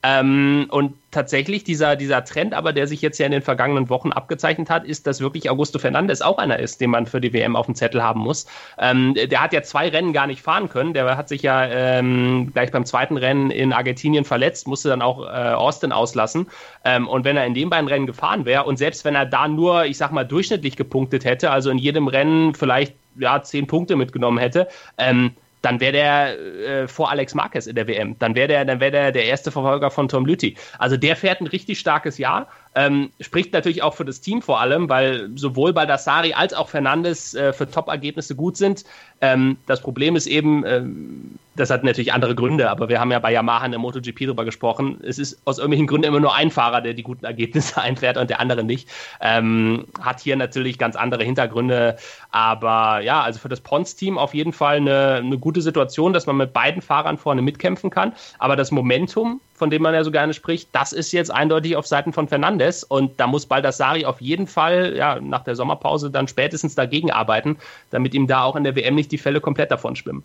[0.05, 4.11] Ähm, und tatsächlich dieser, dieser Trend aber, der sich jetzt ja in den vergangenen Wochen
[4.11, 7.55] abgezeichnet hat, ist, dass wirklich Augusto Fernandes auch einer ist, den man für die WM
[7.55, 8.46] auf dem Zettel haben muss.
[8.78, 10.92] Ähm, der hat ja zwei Rennen gar nicht fahren können.
[10.92, 15.24] Der hat sich ja ähm, gleich beim zweiten Rennen in Argentinien verletzt, musste dann auch
[15.24, 16.48] äh, Austin auslassen.
[16.84, 19.46] Ähm, und wenn er in den beiden Rennen gefahren wäre und selbst wenn er da
[19.46, 23.94] nur, ich sag mal, durchschnittlich gepunktet hätte, also in jedem Rennen vielleicht ja, zehn Punkte
[23.94, 25.32] mitgenommen hätte, ähm,
[25.63, 28.19] dann wäre der äh, vor Alex Marquez in der WM.
[28.19, 30.57] Dann wäre der, dann wäre der der erste Verfolger von Tom Lüthi.
[30.79, 32.49] Also der fährt ein richtig starkes Jahr.
[32.75, 37.35] Ähm, spricht natürlich auch für das Team vor allem, weil sowohl Baldassari als auch Fernandes
[37.35, 38.85] äh, für Top-Ergebnisse gut sind.
[39.20, 43.18] Ähm, das Problem ist eben, ähm, das hat natürlich andere Gründe, aber wir haben ja
[43.18, 44.99] bei Yamaha in der MotoGP drüber gesprochen.
[45.03, 48.31] Es ist aus irgendwelchen Gründen immer nur ein Fahrer, der die guten Ergebnisse einfährt und
[48.31, 48.89] der andere nicht.
[49.20, 51.97] Ähm, hat hier natürlich ganz andere Hintergründe.
[52.31, 56.39] Aber ja, also für das Pons-Team auf jeden Fall eine, eine gute Situation, dass man
[56.39, 58.14] mit beiden Fahrern vorne mitkämpfen kann.
[58.39, 61.87] Aber das Momentum von dem man ja so gerne spricht, das ist jetzt eindeutig auf
[61.87, 66.27] Seiten von Fernandes und da muss Baldassari auf jeden Fall ja, nach der Sommerpause dann
[66.27, 67.59] spätestens dagegen arbeiten,
[67.91, 70.25] damit ihm da auch in der WM nicht die Fälle komplett davon schwimmen.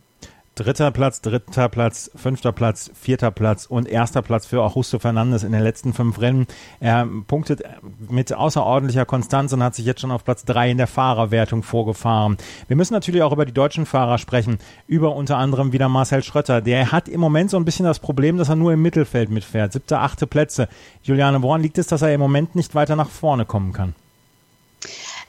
[0.58, 5.52] Dritter Platz, dritter Platz, fünfter Platz, vierter Platz und erster Platz für Augusto Fernandes in
[5.52, 6.48] den letzten fünf Rennen.
[6.80, 7.62] Er punktet
[8.10, 12.38] mit außerordentlicher Konstanz und hat sich jetzt schon auf Platz drei in der Fahrerwertung vorgefahren.
[12.68, 16.60] Wir müssen natürlich auch über die deutschen Fahrer sprechen, über unter anderem wieder Marcel Schrötter.
[16.60, 19.74] Der hat im Moment so ein bisschen das Problem, dass er nur im Mittelfeld mitfährt.
[19.74, 20.70] Siebte, achte Plätze.
[21.04, 23.94] Juliane, woran liegt es, dass er im Moment nicht weiter nach vorne kommen kann?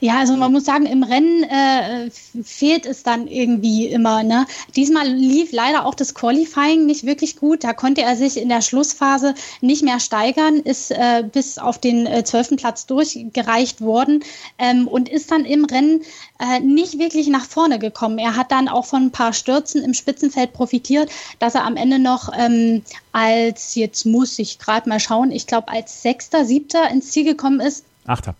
[0.01, 2.09] Ja, also man muss sagen, im Rennen äh,
[2.43, 4.23] fehlt es dann irgendwie immer.
[4.23, 4.45] Ne?
[4.75, 7.65] Diesmal lief leider auch das Qualifying nicht wirklich gut.
[7.65, 12.05] Da konnte er sich in der Schlussphase nicht mehr steigern, ist äh, bis auf den
[12.05, 14.23] äh, zwölften äh, Platz durchgereicht worden
[14.57, 16.01] ähm, und ist dann im Rennen
[16.39, 18.19] äh, nicht wirklich nach vorne gekommen.
[18.19, 21.99] Er hat dann auch von ein paar Stürzen im Spitzenfeld profitiert, dass er am Ende
[21.99, 27.11] noch ähm, als, jetzt muss ich gerade mal schauen, ich glaube als Sechster, Siebter ins
[27.11, 27.83] Ziel gekommen ist.
[28.05, 28.35] Achter.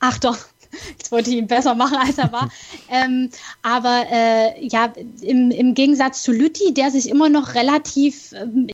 [0.00, 0.36] Achter,
[0.98, 2.50] Jetzt wollte ich ihn besser machen, als er war.
[2.90, 3.30] ähm,
[3.62, 8.68] aber äh, ja, im, im Gegensatz zu Lütti, der sich immer noch relativ ähm,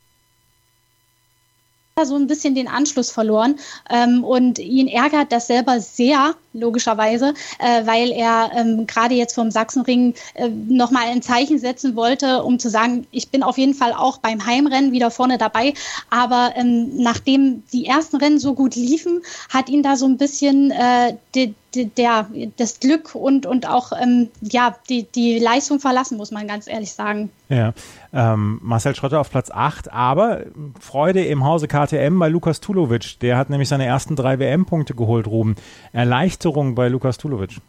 [2.05, 3.57] so ein bisschen den Anschluss verloren
[3.91, 9.51] ähm, und ihn ärgert das selber sehr, logischerweise, äh, weil er ähm, gerade jetzt vom
[9.51, 13.93] Sachsenring äh, nochmal ein Zeichen setzen wollte, um zu sagen, ich bin auf jeden Fall
[13.93, 15.75] auch beim Heimrennen wieder vorne dabei.
[16.11, 20.71] Aber ähm, nachdem die ersten Rennen so gut liefen, hat ihn da so ein bisschen
[20.71, 26.31] äh, die, der, das Glück und, und auch ähm, ja, die, die Leistung verlassen, muss
[26.31, 27.31] man ganz ehrlich sagen.
[27.49, 27.73] Ja,
[28.13, 30.43] ähm, Marcel Schröter auf Platz 8, aber
[30.81, 33.19] Freude im Hause KTM bei Lukas Tulovic.
[33.21, 35.57] Der hat nämlich seine ersten drei WM-Punkte geholt, Ruben.
[35.93, 37.61] Erleichterung bei Lukas Tulovic.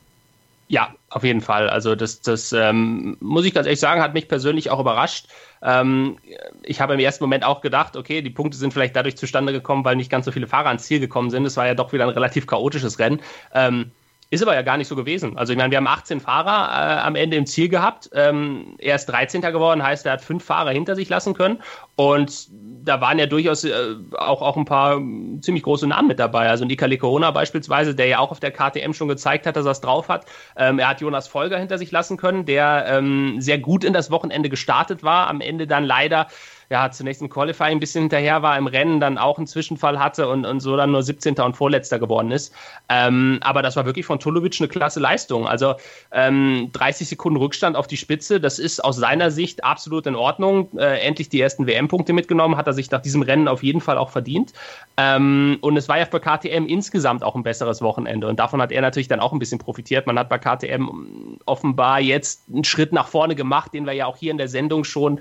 [0.68, 1.70] Ja, auf jeden Fall.
[1.70, 5.28] Also das, das ähm, muss ich ganz ehrlich sagen, hat mich persönlich auch überrascht.
[5.62, 6.18] Ähm,
[6.64, 9.86] ich habe im ersten Moment auch gedacht, okay, die Punkte sind vielleicht dadurch zustande gekommen,
[9.86, 11.46] weil nicht ganz so viele Fahrer ans Ziel gekommen sind.
[11.46, 13.22] Es war ja doch wieder ein relativ chaotisches Rennen.
[13.54, 13.92] Ähm,
[14.34, 15.38] ist aber ja gar nicht so gewesen.
[15.38, 18.10] Also ich meine, wir haben 18 Fahrer äh, am Ende im Ziel gehabt.
[18.14, 19.42] Ähm, er ist 13.
[19.42, 21.62] geworden, heißt, er hat fünf Fahrer hinter sich lassen können.
[21.96, 22.50] Und
[22.84, 23.72] da waren ja durchaus äh,
[24.18, 24.98] auch, auch ein paar
[25.42, 26.50] ziemlich große Namen mit dabei.
[26.50, 29.72] Also Nika Corona beispielsweise, der ja auch auf der KTM schon gezeigt hat, dass er
[29.72, 30.26] es drauf hat.
[30.58, 34.10] Ähm, er hat Jonas Folger hinter sich lassen können, der ähm, sehr gut in das
[34.10, 36.28] Wochenende gestartet war, am Ende dann leider
[36.70, 40.28] ja, zunächst im Qualifying ein bisschen hinterher war, im Rennen dann auch einen Zwischenfall hatte
[40.28, 41.36] und, und so dann nur 17.
[41.36, 42.54] und Vorletzter geworden ist.
[42.90, 45.48] Ähm, aber das war wirklich von Tulovic eine klasse Leistung.
[45.48, 45.76] Also
[46.12, 50.70] ähm, 30 Sekunden Rückstand auf die Spitze, das ist aus seiner Sicht absolut in Ordnung.
[50.78, 53.98] Äh, endlich die ersten WM-Punkte mitgenommen, hat er sich nach diesem Rennen auf jeden Fall
[53.98, 54.54] auch verdient.
[54.98, 58.72] Ähm, und es war ja für KTM insgesamt auch ein besseres Wochenende und davon hat
[58.72, 60.08] er natürlich dann auch ein bisschen profitiert.
[60.08, 64.18] Man hat bei KTM offenbar jetzt einen Schritt nach vorne gemacht, den wir ja auch
[64.18, 65.20] hier in der Sendung schon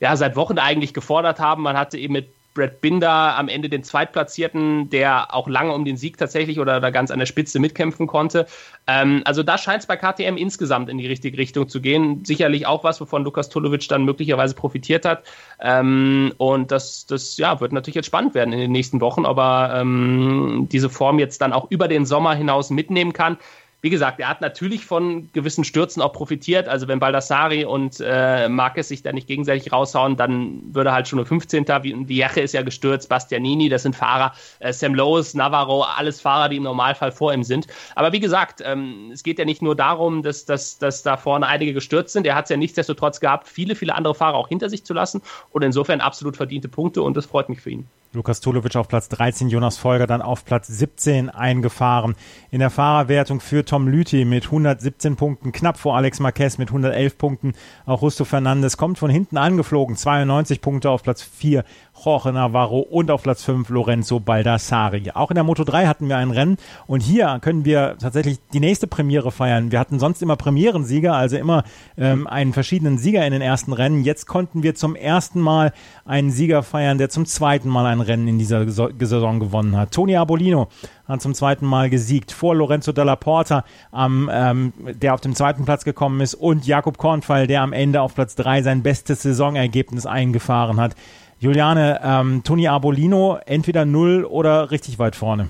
[0.00, 1.62] ja, seit Wochen eigentlich gefordert haben.
[1.62, 5.96] Man hatte eben mit Brad Binder am Ende den Zweitplatzierten, der auch lange um den
[5.96, 8.46] Sieg tatsächlich oder da ganz an der Spitze mitkämpfen konnte.
[8.86, 12.24] Ähm, also da scheint es bei KTM insgesamt in die richtige Richtung zu gehen.
[12.24, 15.24] Sicherlich auch was, wovon Lukas Tulovic dann möglicherweise profitiert hat.
[15.60, 19.38] Ähm, und das, das ja, wird natürlich jetzt spannend werden in den nächsten Wochen, ob
[19.38, 23.36] er ähm, diese Form jetzt dann auch über den Sommer hinaus mitnehmen kann
[23.82, 26.66] wie gesagt, er hat natürlich von gewissen Stürzen auch profitiert.
[26.68, 31.18] Also wenn Baldassari und äh, Marquez sich da nicht gegenseitig raushauen, dann würde halt schon
[31.18, 31.66] nur 15.
[32.08, 36.56] Vieche ist ja gestürzt, Bastianini, das sind Fahrer, äh, Sam Lowe's, Navarro, alles Fahrer, die
[36.56, 37.66] im Normalfall vor ihm sind.
[37.94, 41.46] Aber wie gesagt, ähm, es geht ja nicht nur darum, dass, dass, dass da vorne
[41.46, 42.26] einige gestürzt sind.
[42.26, 45.22] Er hat es ja nichtsdestotrotz gehabt, viele, viele andere Fahrer auch hinter sich zu lassen
[45.50, 47.86] und insofern absolut verdiente Punkte und das freut mich für ihn.
[48.16, 52.16] Lukas Tulovic auf Platz 13, Jonas Folger dann auf Platz 17 eingefahren.
[52.50, 57.18] In der Fahrerwertung für Tom Lüthi mit 117 Punkten, knapp vor Alex Marquez mit 111
[57.18, 57.52] Punkten.
[57.84, 61.62] Auch Rusto Fernandes kommt von hinten angeflogen, 92 Punkte auf Platz 4.
[62.04, 65.10] Jorge Navarro und auf Platz 5 Lorenzo Baldassari.
[65.14, 68.60] Auch in der Moto 3 hatten wir ein Rennen und hier können wir tatsächlich die
[68.60, 69.72] nächste Premiere feiern.
[69.72, 71.64] Wir hatten sonst immer Premierensieger, also immer
[71.96, 74.04] ähm, einen verschiedenen Sieger in den ersten Rennen.
[74.04, 75.72] Jetzt konnten wir zum ersten Mal
[76.04, 79.92] einen Sieger feiern, der zum zweiten Mal ein Rennen in dieser Saison gewonnen hat.
[79.92, 80.68] Toni Abolino
[81.08, 85.64] hat zum zweiten Mal gesiegt vor Lorenzo Della Porta, am, ähm, der auf dem zweiten
[85.64, 90.06] Platz gekommen ist und Jakob Kornfall, der am Ende auf Platz 3 sein bestes Saisonergebnis
[90.06, 90.94] eingefahren hat.
[91.38, 95.48] Juliane, ähm, Toni Arbolino entweder null oder richtig weit vorne.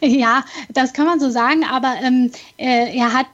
[0.00, 3.26] Ja, das kann man so sagen, aber ähm, äh, er hat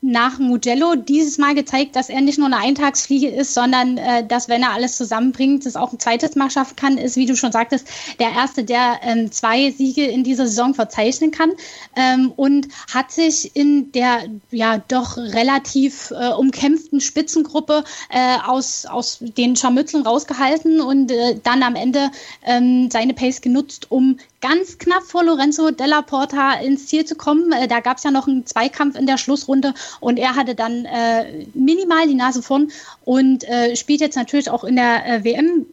[0.00, 4.48] nach Mugello dieses Mal gezeigt, dass er nicht nur eine Eintagsfliege ist, sondern äh, dass,
[4.48, 7.50] wenn er alles zusammenbringt, es auch ein zweites Mal schaffen kann, ist, wie du schon
[7.50, 7.88] sagtest,
[8.20, 11.50] der Erste, der ähm, zwei Siege in dieser Saison verzeichnen kann
[11.96, 19.18] ähm, und hat sich in der ja doch relativ äh, umkämpften Spitzengruppe äh, aus, aus
[19.20, 22.10] den Scharmützeln rausgehalten und äh, dann am Ende
[22.44, 27.52] ähm, seine Pace genutzt, um ganz knapp vor Lorenzo Della Porta ins Ziel zu kommen.
[27.52, 30.84] Äh, da gab es ja noch einen Zweikampf in der Schlussrunde und er hatte dann
[30.84, 32.70] äh, minimal die Nase vorn
[33.04, 35.66] und äh, spielt jetzt natürlich auch in der äh, WM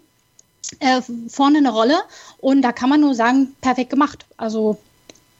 [0.80, 1.96] äh, vorne eine Rolle.
[2.40, 4.26] Und da kann man nur sagen, perfekt gemacht.
[4.38, 4.78] Also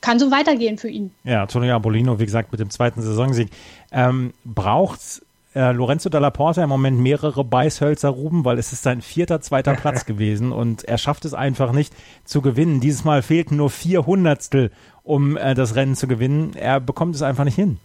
[0.02, 1.12] kann so weitergehen für ihn.
[1.24, 3.50] Ja, Tony Abolino, wie gesagt, mit dem zweiten Saisonsieg.
[3.92, 5.25] Ähm, Braucht
[5.56, 9.74] äh, Lorenzo Dalla Porta im Moment mehrere Beißhölzer ruben, weil es ist sein vierter, zweiter
[9.76, 11.96] Platz gewesen und er schafft es einfach nicht
[12.26, 12.82] zu gewinnen.
[12.82, 14.72] Dieses Mal fehlten nur vier Hundertstel,
[15.04, 16.54] um äh, das Rennen zu gewinnen.
[16.56, 17.80] Er bekommt es einfach nicht hin.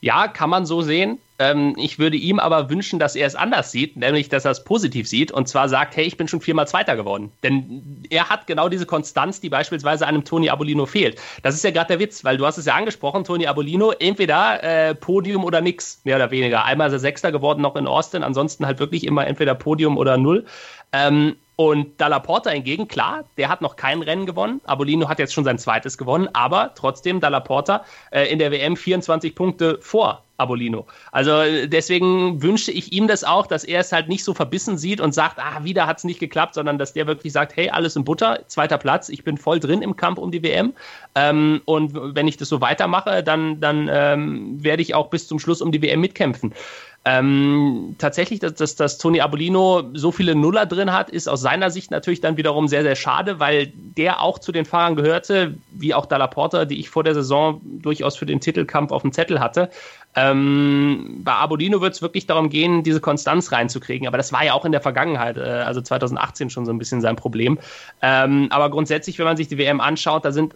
[0.00, 1.18] Ja, kann man so sehen.
[1.40, 4.62] Ähm, ich würde ihm aber wünschen, dass er es anders sieht, nämlich dass er es
[4.62, 7.32] positiv sieht und zwar sagt, hey, ich bin schon viermal Zweiter geworden.
[7.42, 11.18] Denn er hat genau diese Konstanz, die beispielsweise einem Toni Abolino fehlt.
[11.42, 14.62] Das ist ja gerade der Witz, weil du hast es ja angesprochen, Toni Abolino, entweder
[14.62, 16.64] äh, Podium oder nix, mehr oder weniger.
[16.66, 20.18] Einmal ist er Sechster geworden noch in Austin, ansonsten halt wirklich immer entweder Podium oder
[20.18, 20.44] Null.
[20.92, 24.62] Ähm, und Dalla Porta hingegen, klar, der hat noch kein Rennen gewonnen.
[24.64, 28.78] Abolino hat jetzt schon sein zweites gewonnen, aber trotzdem Dalla Porta äh, in der WM
[28.78, 30.86] 24 Punkte vor Abolino.
[31.12, 34.78] Also äh, deswegen wünsche ich ihm das auch, dass er es halt nicht so verbissen
[34.78, 37.68] sieht und sagt, ah, wieder hat es nicht geklappt, sondern dass der wirklich sagt, hey,
[37.68, 40.72] alles in Butter, zweiter Platz, ich bin voll drin im Kampf um die WM.
[41.14, 45.38] Ähm, und wenn ich das so weitermache, dann, dann ähm, werde ich auch bis zum
[45.38, 46.54] Schluss um die WM mitkämpfen.
[47.02, 51.70] Ähm, tatsächlich, dass, dass, dass Tony Abolino so viele Nuller drin hat, ist aus seiner
[51.70, 55.94] Sicht natürlich dann wiederum sehr, sehr schade, weil der auch zu den Fahrern gehörte, wie
[55.94, 59.40] auch Dalla Porta, die ich vor der Saison durchaus für den Titelkampf auf dem Zettel
[59.40, 59.70] hatte.
[60.16, 64.08] Ähm, bei Abolino wird es wirklich darum gehen, diese Konstanz reinzukriegen.
[64.08, 67.00] Aber das war ja auch in der Vergangenheit, äh, also 2018 schon so ein bisschen
[67.00, 67.58] sein Problem.
[68.02, 70.54] Ähm, aber grundsätzlich, wenn man sich die WM anschaut, da sind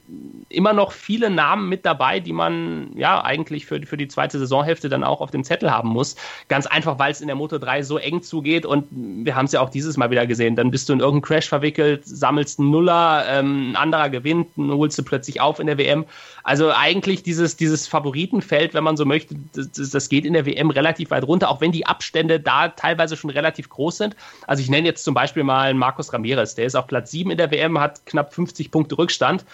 [0.49, 4.89] immer noch viele Namen mit dabei, die man ja eigentlich für, für die zweite Saisonhälfte
[4.89, 6.17] dann auch auf dem Zettel haben muss.
[6.49, 9.53] Ganz einfach, weil es in der Moto 3 so eng zugeht und wir haben es
[9.53, 10.57] ja auch dieses Mal wieder gesehen.
[10.57, 14.99] Dann bist du in irgendeinen Crash verwickelt, sammelst einen Nuller, ähm, ein anderer gewinnt, holst
[14.99, 16.05] du plötzlich auf in der WM.
[16.43, 20.71] Also eigentlich dieses, dieses Favoritenfeld, wenn man so möchte, das, das geht in der WM
[20.71, 24.17] relativ weit runter, auch wenn die Abstände da teilweise schon relativ groß sind.
[24.47, 27.39] Also ich nenne jetzt zum Beispiel mal Markus Ramirez, der ist auf Platz 7 in
[27.39, 29.45] der WM, hat knapp 50 Punkte Rückstand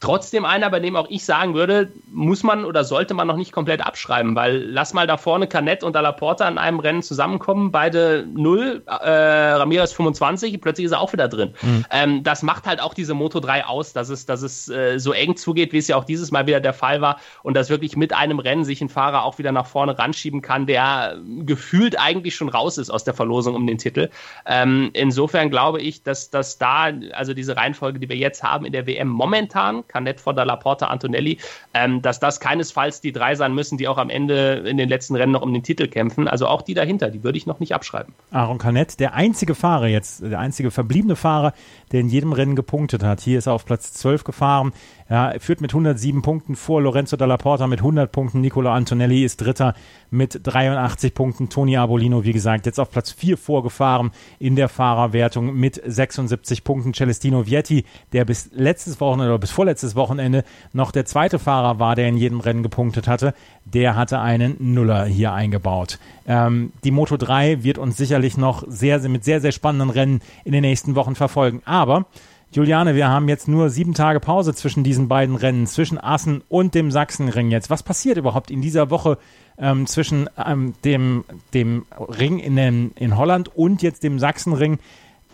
[0.00, 3.52] trotzdem einer, bei dem auch ich sagen würde, muss man oder sollte man noch nicht
[3.52, 8.26] komplett abschreiben, weil lass mal da vorne Canet und Porta in einem Rennen zusammenkommen, beide
[8.34, 11.54] 0, äh, Ramirez 25, plötzlich ist er auch wieder drin.
[11.62, 11.84] Mhm.
[11.90, 15.12] Ähm, das macht halt auch diese Moto 3 aus, dass es, dass es äh, so
[15.12, 17.96] eng zugeht, wie es ja auch dieses Mal wieder der Fall war und dass wirklich
[17.96, 22.36] mit einem Rennen sich ein Fahrer auch wieder nach vorne ranschieben kann, der gefühlt eigentlich
[22.36, 24.10] schon raus ist aus der Verlosung um den Titel.
[24.44, 28.72] Ähm, insofern glaube ich, dass, dass da, also diese Reihenfolge, die wir jetzt haben in
[28.72, 31.38] der WM momentan, Canet vor Dalla Porta Antonelli,
[31.74, 35.16] ähm, dass das keinesfalls die drei sein müssen, die auch am Ende in den letzten
[35.16, 36.28] Rennen noch um den Titel kämpfen.
[36.28, 38.14] Also auch die dahinter, die würde ich noch nicht abschreiben.
[38.30, 41.52] Aaron Canet, der einzige Fahrer jetzt, der einzige verbliebene Fahrer,
[41.92, 43.20] der in jedem Rennen gepunktet hat.
[43.20, 44.72] Hier ist er auf Platz 12 gefahren.
[45.08, 48.40] Ja, führt mit 107 Punkten vor Lorenzo Dalla Porta mit 100 Punkten.
[48.40, 49.74] Nicola Antonelli ist Dritter
[50.10, 51.48] mit 83 Punkten.
[51.48, 56.92] Toni Abolino, wie gesagt, jetzt auf Platz 4 vorgefahren in der Fahrerwertung mit 76 Punkten.
[56.92, 60.42] Celestino Vietti, der bis letztes Wochenende oder bis vorletztes Wochenende
[60.72, 63.32] noch der zweite Fahrer war, der in jedem Rennen gepunktet hatte,
[63.64, 66.00] der hatte einen Nuller hier eingebaut.
[66.26, 70.20] Ähm, die Moto 3 wird uns sicherlich noch sehr, sehr, mit sehr, sehr spannenden Rennen
[70.44, 71.62] in den nächsten Wochen verfolgen.
[71.64, 72.06] Aber
[72.52, 76.74] Juliane, wir haben jetzt nur sieben Tage Pause zwischen diesen beiden Rennen, zwischen Assen und
[76.74, 77.70] dem Sachsenring jetzt.
[77.70, 79.18] Was passiert überhaupt in dieser Woche
[79.58, 84.78] ähm, zwischen ähm, dem, dem Ring in, den, in Holland und jetzt dem Sachsenring?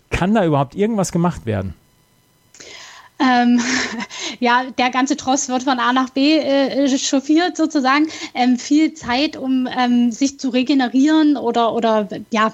[0.09, 1.75] Kann da überhaupt irgendwas gemacht werden?
[3.19, 3.61] Ähm,
[4.39, 8.07] ja, der ganze Tross wird von A nach B äh, chauffiert sozusagen.
[8.33, 12.53] Ähm, viel Zeit, um ähm, sich zu regenerieren oder, oder ja,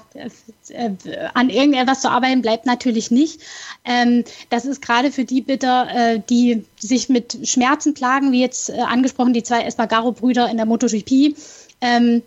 [0.68, 0.90] äh,
[1.34, 3.40] an irgendetwas zu arbeiten, bleibt natürlich nicht.
[3.84, 8.70] Ähm, das ist gerade für die bitter, äh, die sich mit Schmerzen plagen, wie jetzt
[8.70, 11.34] äh, angesprochen, die zwei Espargaro-Brüder in der MotoGP.
[11.80, 12.22] Ähm,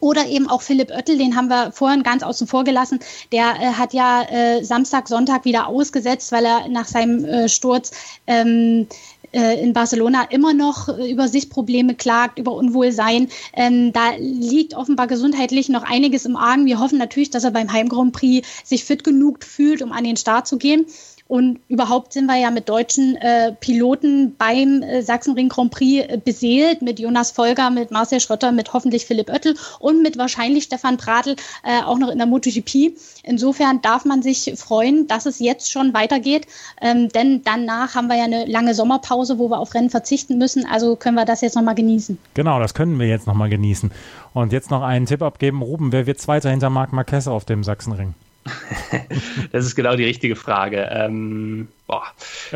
[0.00, 3.00] oder eben auch Philipp Oettel, den haben wir vorhin ganz außen vor gelassen.
[3.32, 7.90] Der äh, hat ja äh, Samstag, Sonntag wieder ausgesetzt, weil er nach seinem äh, Sturz
[8.26, 8.86] ähm,
[9.32, 13.28] äh, in Barcelona immer noch äh, über Sichtprobleme klagt, über Unwohlsein.
[13.52, 16.66] Ähm, da liegt offenbar gesundheitlich noch einiges im Argen.
[16.66, 20.04] Wir hoffen natürlich, dass er beim Heim Grand Prix sich fit genug fühlt, um an
[20.04, 20.86] den Start zu gehen.
[21.28, 26.16] Und überhaupt sind wir ja mit deutschen äh, Piloten beim äh, Sachsenring Grand Prix äh,
[26.16, 30.96] beseelt, mit Jonas Folger, mit Marcel Schrötter, mit hoffentlich Philipp Oettel und mit wahrscheinlich Stefan
[30.96, 32.96] Pradl äh, auch noch in der MotoGP.
[33.24, 36.46] Insofern darf man sich freuen, dass es jetzt schon weitergeht,
[36.80, 40.64] ähm, denn danach haben wir ja eine lange Sommerpause, wo wir auf Rennen verzichten müssen.
[40.64, 42.16] Also können wir das jetzt nochmal genießen.
[42.32, 43.90] Genau, das können wir jetzt nochmal genießen.
[44.32, 45.60] Und jetzt noch einen Tipp abgeben.
[45.60, 48.14] Ruben, wer wird Zweiter hinter Marc Marquez auf dem Sachsenring?
[49.52, 50.88] das ist genau die richtige Frage.
[50.90, 52.04] Ähm, boah,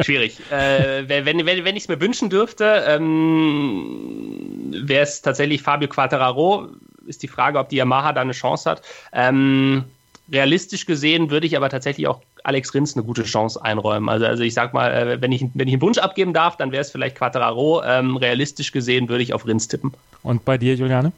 [0.00, 0.38] schwierig.
[0.50, 6.68] äh, wenn wenn, wenn ich es mir wünschen dürfte, ähm, wäre es tatsächlich Fabio Quattararo.
[7.06, 8.82] Ist die Frage, ob die Yamaha da eine Chance hat.
[9.12, 9.84] Ähm,
[10.30, 14.08] realistisch gesehen würde ich aber tatsächlich auch Alex Rins eine gute Chance einräumen.
[14.08, 16.72] Also, also ich sag mal, äh, wenn ich, wenn ich einen Wunsch abgeben darf, dann
[16.72, 17.82] wäre es vielleicht Quattararo.
[17.84, 19.92] Ähm, realistisch gesehen würde ich auf Rins tippen.
[20.22, 21.12] Und bei dir, Juliane?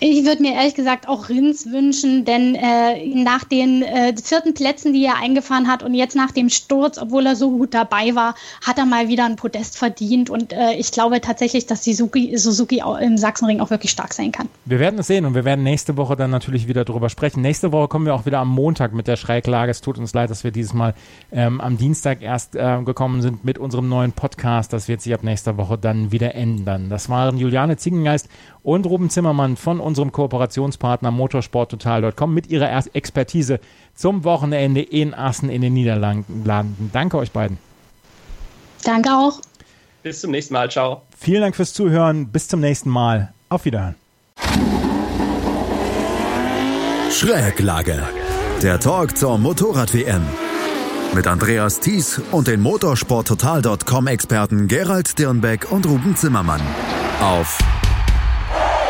[0.00, 4.92] Ich würde mir ehrlich gesagt auch Rins wünschen, denn äh, nach den äh, vierten Plätzen,
[4.92, 8.34] die er eingefahren hat und jetzt nach dem Sturz, obwohl er so gut dabei war,
[8.64, 12.82] hat er mal wieder ein Podest verdient und äh, ich glaube tatsächlich, dass Suzuki, Suzuki
[13.00, 14.48] im Sachsenring auch wirklich stark sein kann.
[14.64, 17.42] Wir werden es sehen und wir werden nächste Woche dann natürlich wieder drüber sprechen.
[17.42, 19.70] Nächste Woche kommen wir auch wieder am Montag mit der Schräglage.
[19.70, 20.94] Es tut uns leid, dass wir dieses Mal
[21.30, 24.72] ähm, am Dienstag erst äh, gekommen sind mit unserem neuen Podcast.
[24.72, 26.88] Das wird sich ab nächster Woche dann wieder ändern.
[26.88, 28.28] Das waren Juliane Zingengeist
[28.62, 33.58] und Ruben Zimmermann von unserem Kooperationspartner motorsporttotal.com mit ihrer Expertise
[33.94, 36.44] zum Wochenende in Assen in den Niederlanden.
[36.92, 37.58] Danke euch beiden.
[38.84, 39.40] Danke auch.
[40.02, 40.70] Bis zum nächsten Mal.
[40.70, 41.02] Ciao.
[41.16, 42.28] Vielen Dank fürs Zuhören.
[42.28, 43.32] Bis zum nächsten Mal.
[43.48, 43.94] Auf Wiederhören.
[47.10, 48.02] Schräglage.
[48.62, 50.22] Der Talk zur Motorrad-WM.
[51.14, 56.62] Mit Andreas Thies und den motorsporttotal.com-Experten Gerald Dirnbeck und Ruben Zimmermann.
[57.20, 57.58] Auf